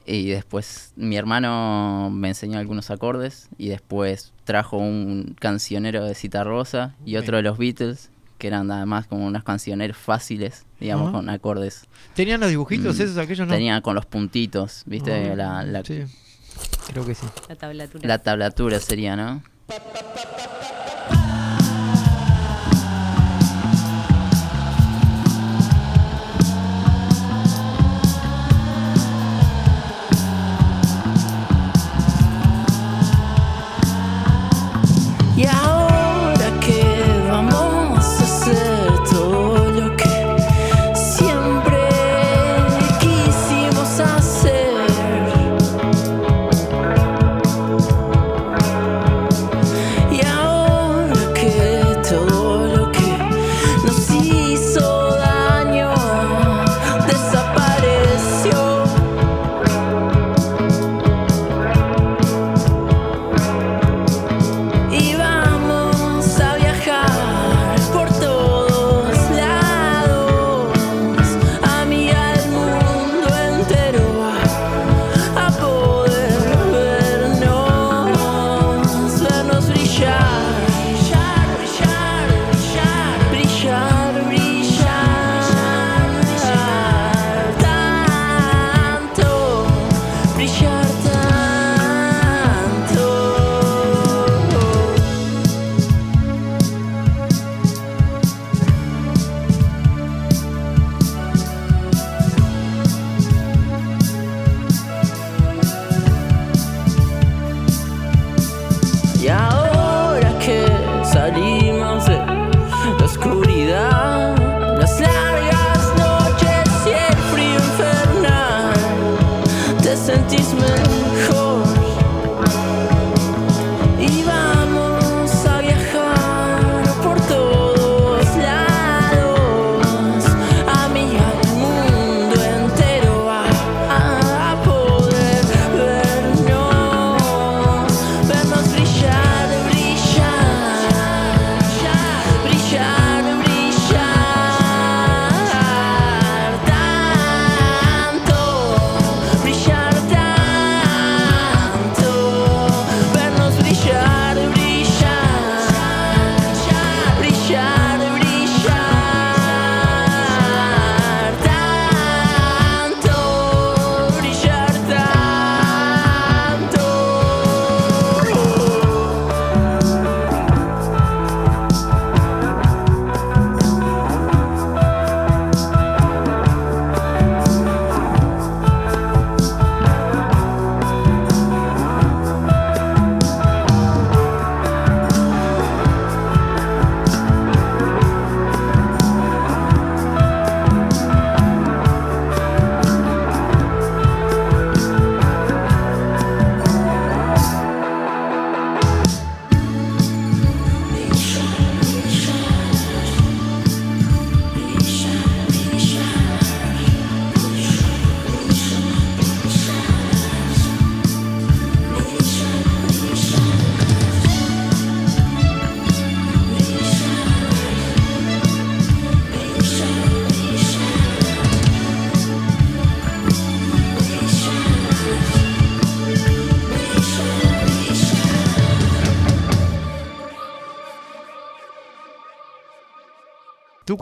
[0.06, 6.44] y después mi hermano me enseñó algunos acordes y después trajo un cancionero de Cita
[6.44, 11.10] Rosa y otro de los Beatles, que eran nada más como unos cancioneros fáciles, digamos,
[11.10, 11.86] con acordes.
[12.14, 13.54] ¿Tenían los dibujitos Mm, esos, aquellos no?
[13.54, 15.30] Tenía con los puntitos, ¿viste?
[15.32, 16.04] Ah, la, la, Sí,
[16.88, 17.26] creo que sí.
[17.48, 18.06] La tablatura.
[18.06, 19.42] la tablatura sería, ¿no?
[35.36, 35.75] Y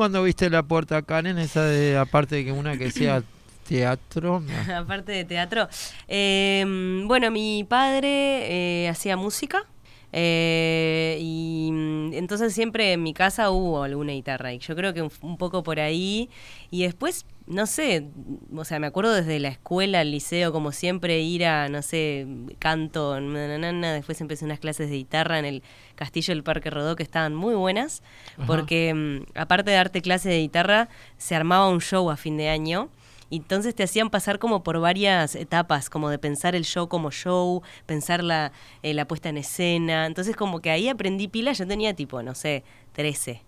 [0.04, 3.22] cuando viste la puerta Karen, esa de aparte de que una que sea
[3.66, 4.42] teatro?
[4.68, 4.76] no.
[4.76, 5.66] Aparte de teatro.
[6.08, 6.62] eh,
[7.06, 9.64] bueno, mi padre eh, hacía música.
[10.12, 10.93] eh,
[12.34, 14.52] entonces siempre en mi casa hubo alguna guitarra.
[14.52, 16.28] Y yo creo que un, un poco por ahí.
[16.70, 18.08] Y después, no sé,
[18.54, 22.26] o sea, me acuerdo desde la escuela, el liceo, como siempre, ir a, no sé,
[22.58, 25.62] canto, na, na, na, después empecé unas clases de guitarra en el
[25.94, 28.02] Castillo del Parque Rodó que estaban muy buenas.
[28.36, 28.46] Ajá.
[28.46, 32.48] Porque mm, aparte de darte clase de guitarra, se armaba un show a fin de
[32.48, 32.90] año.
[33.36, 37.62] Entonces te hacían pasar como por varias etapas, como de pensar el show como show,
[37.86, 40.06] pensar la, eh, la puesta en escena.
[40.06, 43.42] Entonces como que ahí aprendí pila, yo tenía tipo, no sé, 13.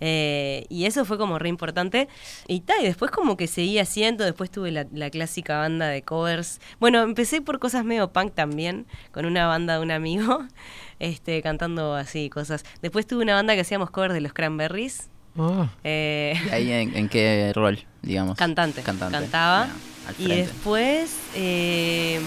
[0.00, 2.08] Eh, y eso fue como re importante.
[2.46, 6.02] Y tal, y después como que seguí haciendo, después tuve la, la clásica banda de
[6.02, 6.60] covers.
[6.80, 10.44] Bueno, empecé por cosas medio punk también, con una banda de un amigo,
[10.98, 12.64] este, cantando así cosas.
[12.82, 15.10] Después tuve una banda que hacíamos covers de los Cranberries.
[15.38, 18.36] Ah, Eh, ¿Y ahí en, en qué rol, digamos?
[18.38, 18.82] Cantante.
[18.82, 19.18] Cantante.
[19.18, 19.66] Cantaba.
[19.66, 19.72] Ya,
[20.08, 21.10] al y después.
[21.34, 22.20] eh,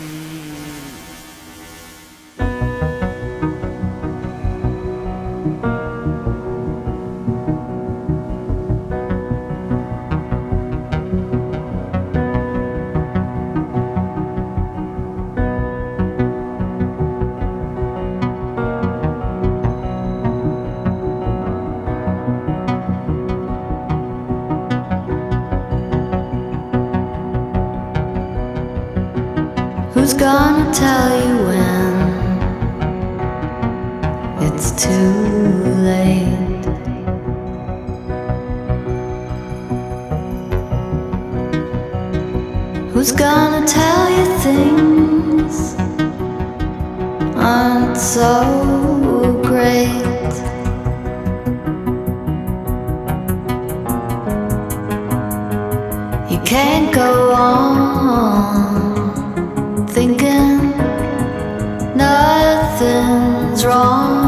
[30.10, 31.93] Who's gonna tell you when
[34.41, 35.14] it's too
[35.86, 36.66] late?
[42.91, 45.76] Who's gonna tell you things
[47.36, 49.93] aren't so great?
[56.32, 57.89] You can't go on
[62.80, 64.20] nothing's wrong.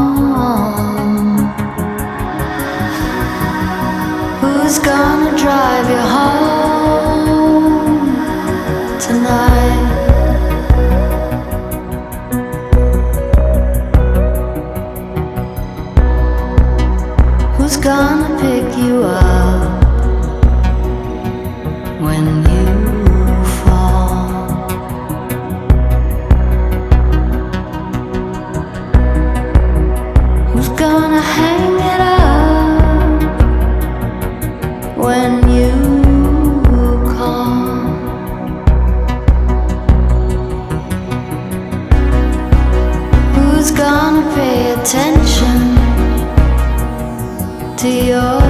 [4.40, 7.28] Who's gonna drive you home
[8.98, 9.88] tonight?
[17.56, 19.61] Who's gonna pick you up
[44.34, 45.58] pay attention
[47.76, 48.41] to your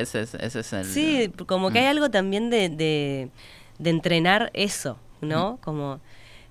[0.00, 0.84] ese es, ese es el...
[0.84, 1.90] Sí, como que hay Mm.
[1.90, 3.30] algo también de, de,
[3.78, 5.58] de entrenar eso, ¿no?
[5.62, 6.00] Como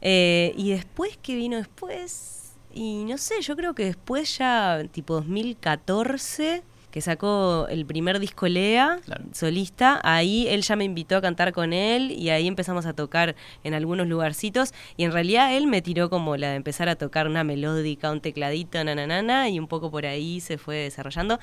[0.02, 5.16] eh, y después qué vino después y no sé, yo creo que después ya tipo
[5.16, 6.62] 2014
[6.98, 9.24] que sacó el primer disco Lea, Claro.
[9.32, 13.36] solista, ahí él ya me invitó a cantar con él y ahí empezamos a tocar
[13.64, 17.28] en algunos lugarcitos y en realidad él me tiró como la de empezar a tocar
[17.28, 21.40] una melódica, un tecladito, nananana y un poco por ahí se fue desarrollando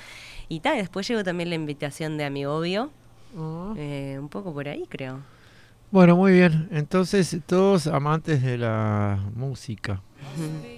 [0.49, 2.91] y tal, después llegó también la invitación de Amigo Obvio,
[3.77, 5.21] eh, un poco por ahí creo.
[5.93, 6.69] Bueno, muy bien.
[6.73, 10.03] Entonces, todos amantes de la música.
[10.37, 10.74] the wine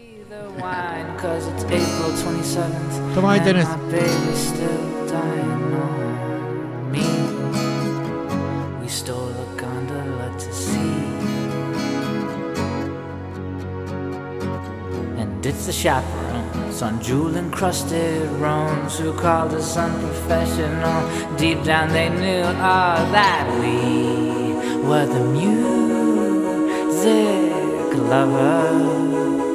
[3.15, 3.69] the ahí tenés.
[15.49, 21.37] It's the chaperones on jewel encrusted roans who called us unprofessional.
[21.37, 24.55] Deep down they knew all oh, that we
[24.87, 27.07] were the music
[28.11, 29.46] lovers.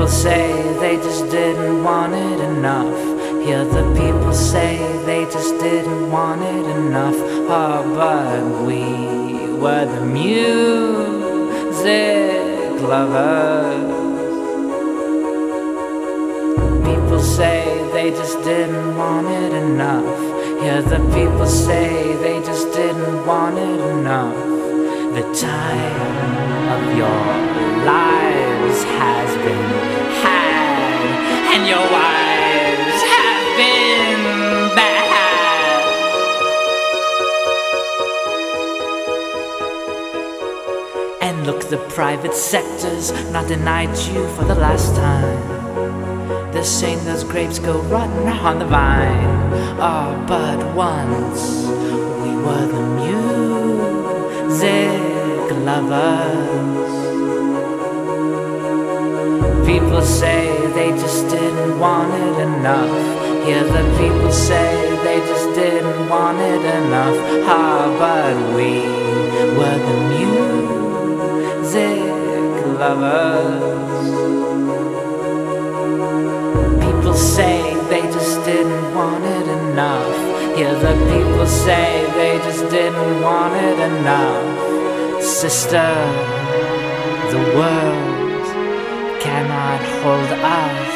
[0.00, 0.48] People say
[0.78, 2.96] they just didn't want it enough.
[3.44, 7.16] Hear the people say they just didn't want it enough.
[7.18, 8.82] Oh, but we
[9.60, 10.40] were the music
[12.80, 13.90] lovers.
[16.86, 20.18] People say they just didn't want it enough.
[20.62, 24.34] Hear the people say they just didn't want it enough.
[25.12, 27.50] The time of your
[28.80, 29.70] lives has been
[30.22, 34.22] had, and your wives have been
[34.74, 34.98] bad.
[41.22, 46.52] And look, the private sector's not denied you for the last time.
[46.52, 49.52] They're saying those grapes go rotten on the vine.
[49.78, 51.66] Oh, but once
[52.22, 52.80] we were the
[54.50, 55.00] music
[55.64, 56.49] lovers.
[59.66, 62.90] People say they just didn't want it enough.
[63.44, 64.70] Hear the people say
[65.04, 67.16] they just didn't want it enough.
[67.46, 68.72] Ah, but we
[69.56, 72.00] were the music
[72.78, 73.80] lovers.
[76.84, 80.16] People say they just didn't want it enough.
[80.56, 85.22] Hear the people say they just didn't want it enough.
[85.22, 85.90] Sister,
[87.30, 88.09] the world
[90.02, 90.92] hold us.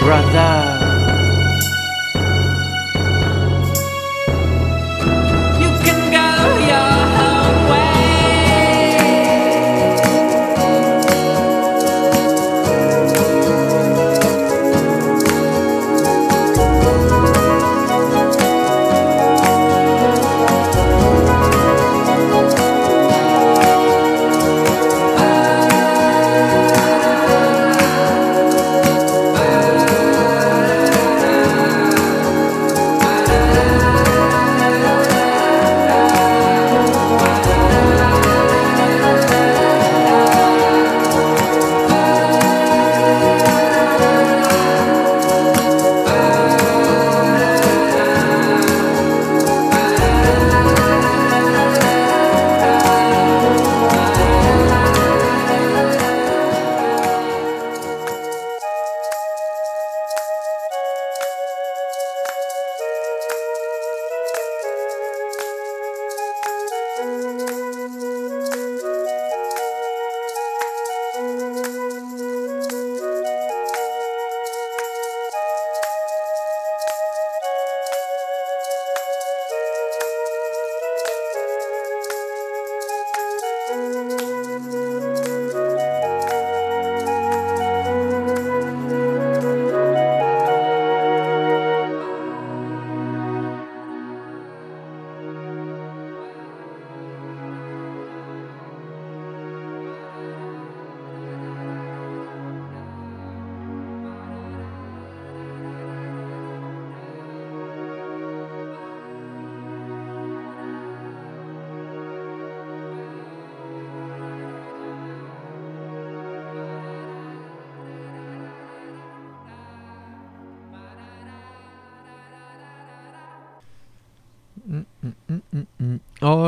[0.00, 0.55] Brother,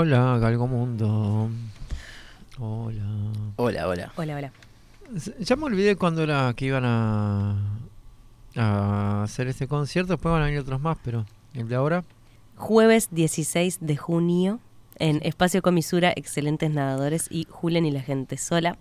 [0.09, 1.51] Hola, Galgo Mundo.
[2.59, 3.05] Hola.
[3.57, 4.13] Hola, hola.
[4.17, 4.53] Hola, hola.
[5.39, 7.59] Ya me olvidé cuándo era que iban a,
[8.57, 10.15] a hacer este concierto.
[10.15, 12.05] Después van a venir otros más, pero el de ahora.
[12.57, 14.61] Jueves 16 de junio
[14.99, 18.79] en Espacio Comisura, Excelentes Nadadores y Julen y la gente sola.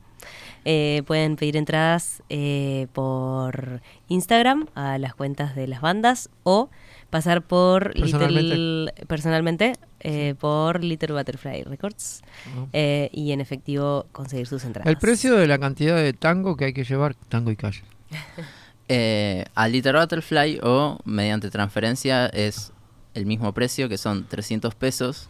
[0.63, 6.69] Eh, pueden pedir entradas eh, por Instagram a las cuentas de las bandas o
[7.09, 8.55] pasar por Personalmente.
[8.55, 12.21] Little, personalmente eh, por Little Butterfly Records
[12.55, 12.69] ¿no?
[12.73, 14.87] eh, y en efectivo conseguir sus entradas.
[14.89, 17.81] El precio de la cantidad de tango que hay que llevar, tango y calle.
[18.89, 22.71] Eh, al Liter Butterfly o mediante transferencia es
[23.15, 25.27] el mismo precio, que son 300 pesos.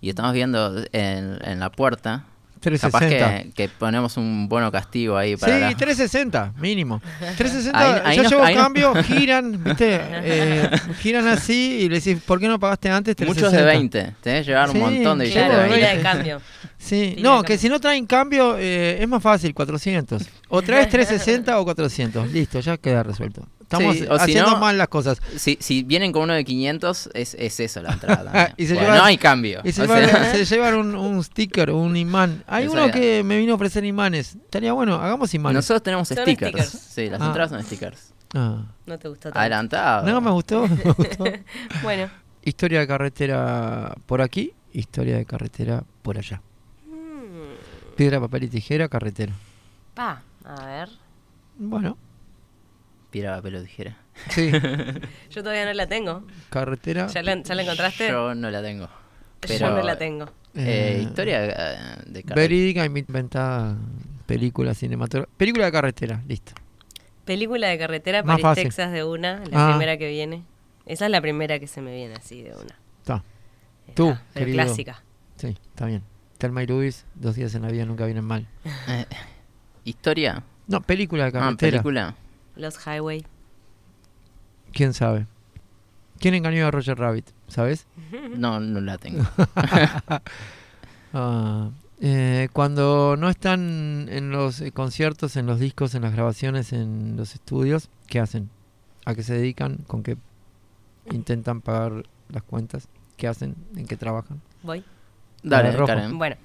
[0.00, 2.24] Y estamos viendo en, en la puerta.
[2.58, 3.42] Capaz 360.
[3.42, 7.00] que, que ponemos un bono castigo ahí para Sí, la- 360, mínimo.
[7.36, 10.00] 360, Ahí- ahí ya no- llevo cambio, giran, ¿viste?
[10.02, 10.70] Eh,
[11.00, 13.16] giran así y le decís, ¿por qué no pagaste antes?
[13.20, 13.58] Muchos 360?
[13.58, 14.14] de 20.
[14.22, 15.96] Tenés que llevar Sí, un montón de billetes claro, de Claro, tira 20.
[15.96, 16.40] de cambio.
[16.80, 17.58] Sí, Tira no, que cambio.
[17.58, 20.22] si no traen cambio eh, es más fácil, 400.
[20.48, 22.30] O traes 360 o 400.
[22.32, 23.46] Listo, ya queda resuelto.
[23.70, 25.20] Estamos Sí, o si haciendo no- mal las cosas.
[25.36, 28.24] Si, si vienen con uno de 500, es, es eso la entrada.
[28.32, 28.54] también.
[28.56, 29.60] Y se Porque llevan- no hay cambio.
[29.62, 32.42] Y se llevan, sea, se llevan un, un sticker, un imán.
[32.46, 34.36] Hay uno que me vino a ofrecer imanes.
[34.36, 35.56] Estaría bueno, hagamos imanes.
[35.56, 36.50] nosotros tenemos Son stickers.
[36.52, 36.70] stickers.
[36.94, 37.26] Sí, las Ah.
[37.26, 38.14] entradas son stickers.
[38.34, 38.62] Ah.
[38.86, 39.38] No te gustó tanto.
[39.38, 40.06] Adelantado.
[40.06, 41.24] No, me gustó, me gustó.
[41.82, 42.08] Bueno.
[42.42, 46.40] Historia de carretera por aquí, historia de carretera por allá.
[46.86, 49.34] Mm, Piedra, papel y tijera, carretera.
[49.94, 50.88] Pa, a ver.
[51.58, 51.98] Bueno,
[53.10, 53.96] Piedra, papel o tijera.
[54.30, 54.50] sí,
[55.30, 56.24] Yo todavía no la tengo.
[56.50, 57.06] carretera.
[57.06, 58.08] ¿Ya la, ya la encontraste?
[58.08, 58.86] Yo no la tengo.
[58.86, 58.90] Yo
[59.48, 60.24] Pero, no la tengo.
[60.54, 61.50] eh, eh, historia eh,
[62.06, 62.34] de carretera.
[62.34, 63.76] Verídica, inventada
[64.26, 65.36] película cinematográfica.
[65.38, 66.52] Película de carretera, listo.
[67.24, 68.64] Película de carretera, Más París, fácil.
[68.64, 69.70] Texas de una, la Ah.
[69.70, 70.42] primera que viene.
[70.86, 72.74] Esa es la primera que se me viene así de una.
[73.00, 73.22] Está.
[73.94, 75.02] Tú, pero clásica.
[75.36, 76.02] Sí, está bien.
[76.38, 78.46] Telma y Luis, dos días en la vida nunca vienen mal.
[78.88, 79.06] Eh,
[79.84, 80.42] historia.
[80.66, 81.70] No, película de Ah, carretera.
[81.70, 82.14] película.
[82.58, 83.24] Los Highway.
[84.72, 85.26] ¿Quién sabe?
[86.18, 87.30] ¿Quién engañó a Roger Rabbit?
[87.48, 87.86] ¿Sabes?
[88.36, 89.24] No, no la tengo.
[91.14, 91.70] Ah,
[92.02, 97.16] eh, cuando no están en los eh, conciertos, en los discos, en las grabaciones, en
[97.16, 98.50] los estudios, ¿qué hacen?
[99.06, 99.78] ¿A qué se dedican?
[99.86, 100.18] ¿Con qué
[101.10, 102.88] intentan pagar las cuentas?
[103.16, 103.56] ¿Qué hacen?
[103.74, 104.42] ¿En qué trabajan?
[104.62, 104.84] Voy.
[105.42, 105.86] Dale, rojo.
[105.86, 106.18] Karen.
[106.18, 106.36] Bueno,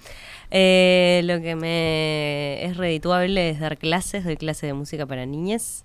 [0.49, 5.83] eh, lo que me es redituable es dar clases, doy clases de música para niñas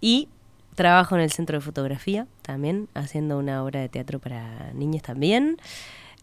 [0.00, 0.28] y
[0.74, 5.56] trabajo en el centro de fotografía también, haciendo una obra de teatro para niñas también.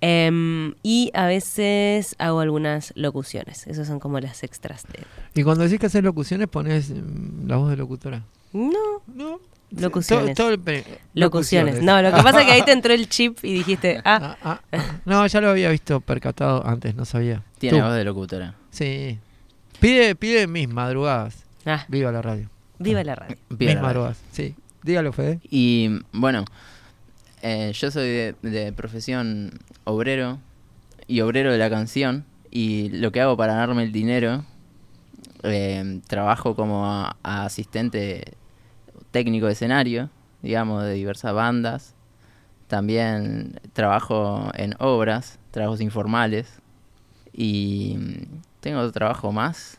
[0.02, 5.00] Em, y a veces hago algunas locuciones, esas son como las extras de...
[5.40, 8.24] Y cuando decís que haces locuciones, pones mm, la voz de locutora.
[8.54, 9.40] No, No.
[9.72, 10.36] Locuciones.
[10.36, 10.86] Todo- todo el pe-
[11.16, 11.82] locuciones.
[11.82, 14.60] No, lo que pasa es que ahí te entró el chip y dijiste, ah, Ah,
[14.72, 15.00] ah, ah.
[15.06, 17.44] No, ya lo había visto percatado antes, no sabía.
[17.58, 17.84] Tiene Tú.
[17.84, 18.56] voz de locutora.
[18.70, 19.18] Sí.
[19.80, 21.44] Pide, pide mis madrugadas.
[21.66, 22.50] ah, Viva la radio.
[22.80, 23.38] Viva la radio.
[23.50, 24.16] Viva mis la radio.
[24.32, 24.56] Sí.
[24.84, 25.40] Dígalo, Fede.
[25.50, 26.46] Y bueno,
[27.42, 29.52] eh, yo soy de, de profesión
[29.84, 30.40] obrero
[31.08, 32.26] y obrero de la canción.
[32.52, 34.46] Y lo que hago para ganarme el dinero,
[35.44, 38.34] eh, trabajo como a- a asistente
[39.12, 40.10] técnico de escenario,
[40.42, 41.94] digamos, de diversas bandas.
[42.68, 46.48] También trabajo en obras, trabajos informales.
[47.34, 49.78] Y mm, tengo otro trabajo más.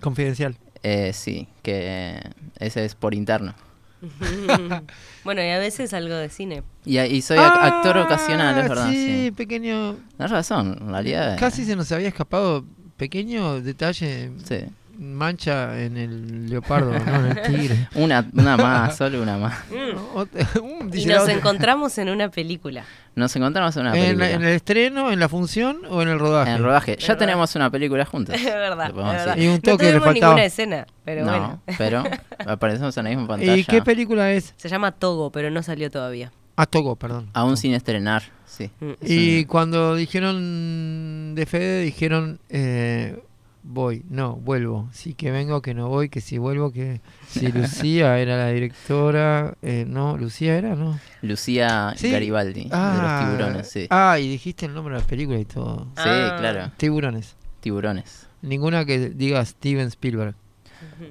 [0.00, 0.56] Confidencial.
[0.84, 2.20] Eh, sí, que
[2.60, 3.54] ese es por interno.
[5.24, 6.62] bueno, y a veces algo de cine.
[6.84, 8.90] Y, y soy ac- actor ocasional, es Ah, verdad.
[8.90, 9.96] Sí, Sí, pequeño.
[10.16, 11.34] Tienes razón, en realidad.
[11.34, 12.64] eh, Casi se nos había escapado.
[12.96, 14.30] Pequeño detalle.
[14.44, 14.66] Sí.
[14.98, 17.88] Mancha en el leopardo, no en el tigre.
[17.94, 19.54] Una, una más, solo una más.
[20.62, 22.84] Un Y nos encontramos en una película.
[23.14, 24.30] Nos encontramos en una ¿En, película.
[24.30, 26.50] en el estreno, en la función o en el rodaje?
[26.52, 26.96] En rodaje.
[26.98, 27.18] Ya verdad.
[27.18, 28.36] tenemos una película juntas.
[28.36, 29.42] Es verdad, es.
[29.42, 30.32] Y un no toque le tuvimos faltaba.
[30.32, 31.60] ninguna escena, pero no, bueno.
[31.78, 32.04] pero
[32.46, 33.56] aparecemos en la misma pantalla.
[33.56, 34.54] ¿Y qué película es?
[34.56, 36.32] Se llama Togo, pero no salió todavía.
[36.56, 37.30] Ah, Togo, perdón.
[37.32, 38.70] Aún sin estrenar, sí.
[38.80, 38.92] Mm.
[39.02, 43.20] Y cuando dijeron de Fede, dijeron eh,
[43.64, 44.88] voy, no, vuelvo.
[44.92, 49.54] Sí que vengo, que no voy, que si vuelvo, que si Lucía era la directora,
[49.62, 50.98] eh, no, Lucía era, no.
[51.22, 52.10] Lucía Sí.
[52.12, 53.86] Garibaldi, de los tiburones, sí.
[53.90, 55.86] Ah, y dijiste el nombre de la película y todo.
[55.96, 56.36] Sí, Ah.
[56.38, 56.70] claro.
[56.76, 57.34] Tiburones.
[57.60, 58.26] Tiburones.
[58.42, 60.34] Ninguna que diga Steven Spielberg.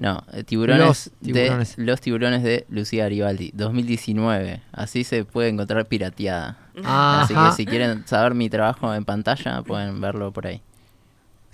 [0.00, 1.74] No, eh, tiburones, Los de tiburones.
[1.78, 4.60] los tiburones de Lucía Garibaldi, 2019.
[4.70, 6.58] Así se puede encontrar pirateada.
[6.84, 10.62] Así que si quieren saber mi trabajo en pantalla, pueden verlo por ahí.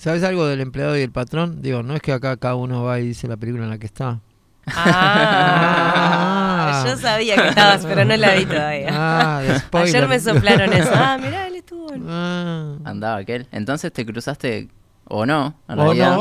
[0.00, 1.60] ¿Sabes algo del empleado y el patrón?
[1.60, 3.84] Digo, no es que acá cada uno va y dice la película en la que
[3.86, 4.20] está.
[4.66, 6.84] Ah, Ah.
[6.86, 8.88] yo sabía que estabas, pero no la vi todavía.
[8.92, 9.42] Ah.
[9.72, 10.90] Ayer me soplaron eso.
[10.94, 12.06] Ah, mirá, él estuvo en...
[12.08, 12.76] Ah.
[12.84, 13.46] Andaba aquel.
[13.52, 14.68] Entonces te cruzaste
[15.04, 16.18] o no, en O realidad,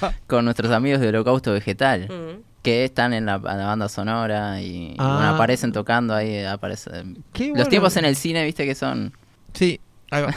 [0.00, 0.12] no.
[0.26, 2.40] Con nuestros amigos de Holocausto Vegetal, Mm.
[2.62, 5.16] que están en la, en la banda sonora y, Ah.
[5.18, 7.22] bueno, aparecen tocando ahí, aparecen.
[7.32, 9.12] Qué Los tiempos en el cine, viste que son...
[9.54, 10.34] Sí, ahí va.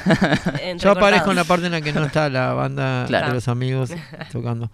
[0.77, 3.27] Yo aparezco en la parte en la que no está la banda Claro.
[3.27, 3.91] de los amigos
[4.31, 4.69] tocando.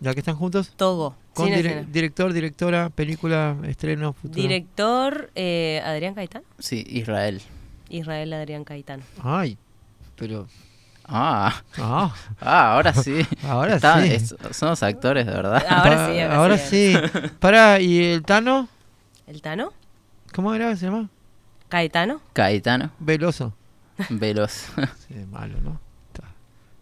[0.00, 0.72] ¿Ya que están juntos?
[0.76, 1.16] Togo.
[1.34, 1.86] Con dire- escena.
[1.90, 4.40] director, directora, película, estreno, futuro.
[4.40, 6.44] Director eh, Adrián Caetano.
[6.58, 7.42] Sí, Israel.
[7.88, 9.02] Israel Adrián Caetano.
[9.22, 9.58] Ay,
[10.16, 10.46] pero...
[11.10, 13.26] Ah, Ah, ah ahora sí.
[13.42, 14.12] Ahora Está- sí.
[14.12, 15.64] es- somos actores, de verdad.
[15.68, 16.94] Ahora pa- sí, ahora ahora sí.
[16.94, 17.28] sí.
[17.40, 18.68] Pará, ¿y el Tano?
[19.26, 19.72] ¿El Tano?
[20.34, 21.08] ¿Cómo era que se llama?
[21.70, 22.20] ¿Caetano?
[22.34, 23.54] Caetano, Veloso.
[24.10, 24.68] Veloz.
[25.08, 25.80] Sí, malo, ¿no?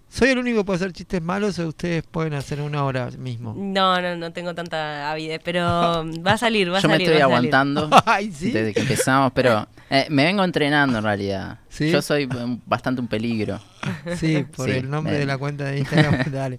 [0.08, 3.52] ¿Soy el único que puede hacer chistes malos o ustedes pueden hacer una hora mismo?
[3.54, 5.60] No, no, no tengo tanta avidez, pero
[6.26, 7.08] va a salir, va a Yo me salir.
[7.10, 7.54] estoy va a salir.
[7.54, 8.50] aguantando Ay, sí.
[8.50, 11.58] desde que empezamos, pero eh, me vengo entrenando en realidad.
[11.68, 11.90] ¿Sí?
[11.90, 12.26] Yo soy
[12.64, 13.60] bastante un peligro.
[14.16, 16.32] Sí, por Sí, el nombre me- de la cuenta de Instagram.
[16.32, 16.58] Dale.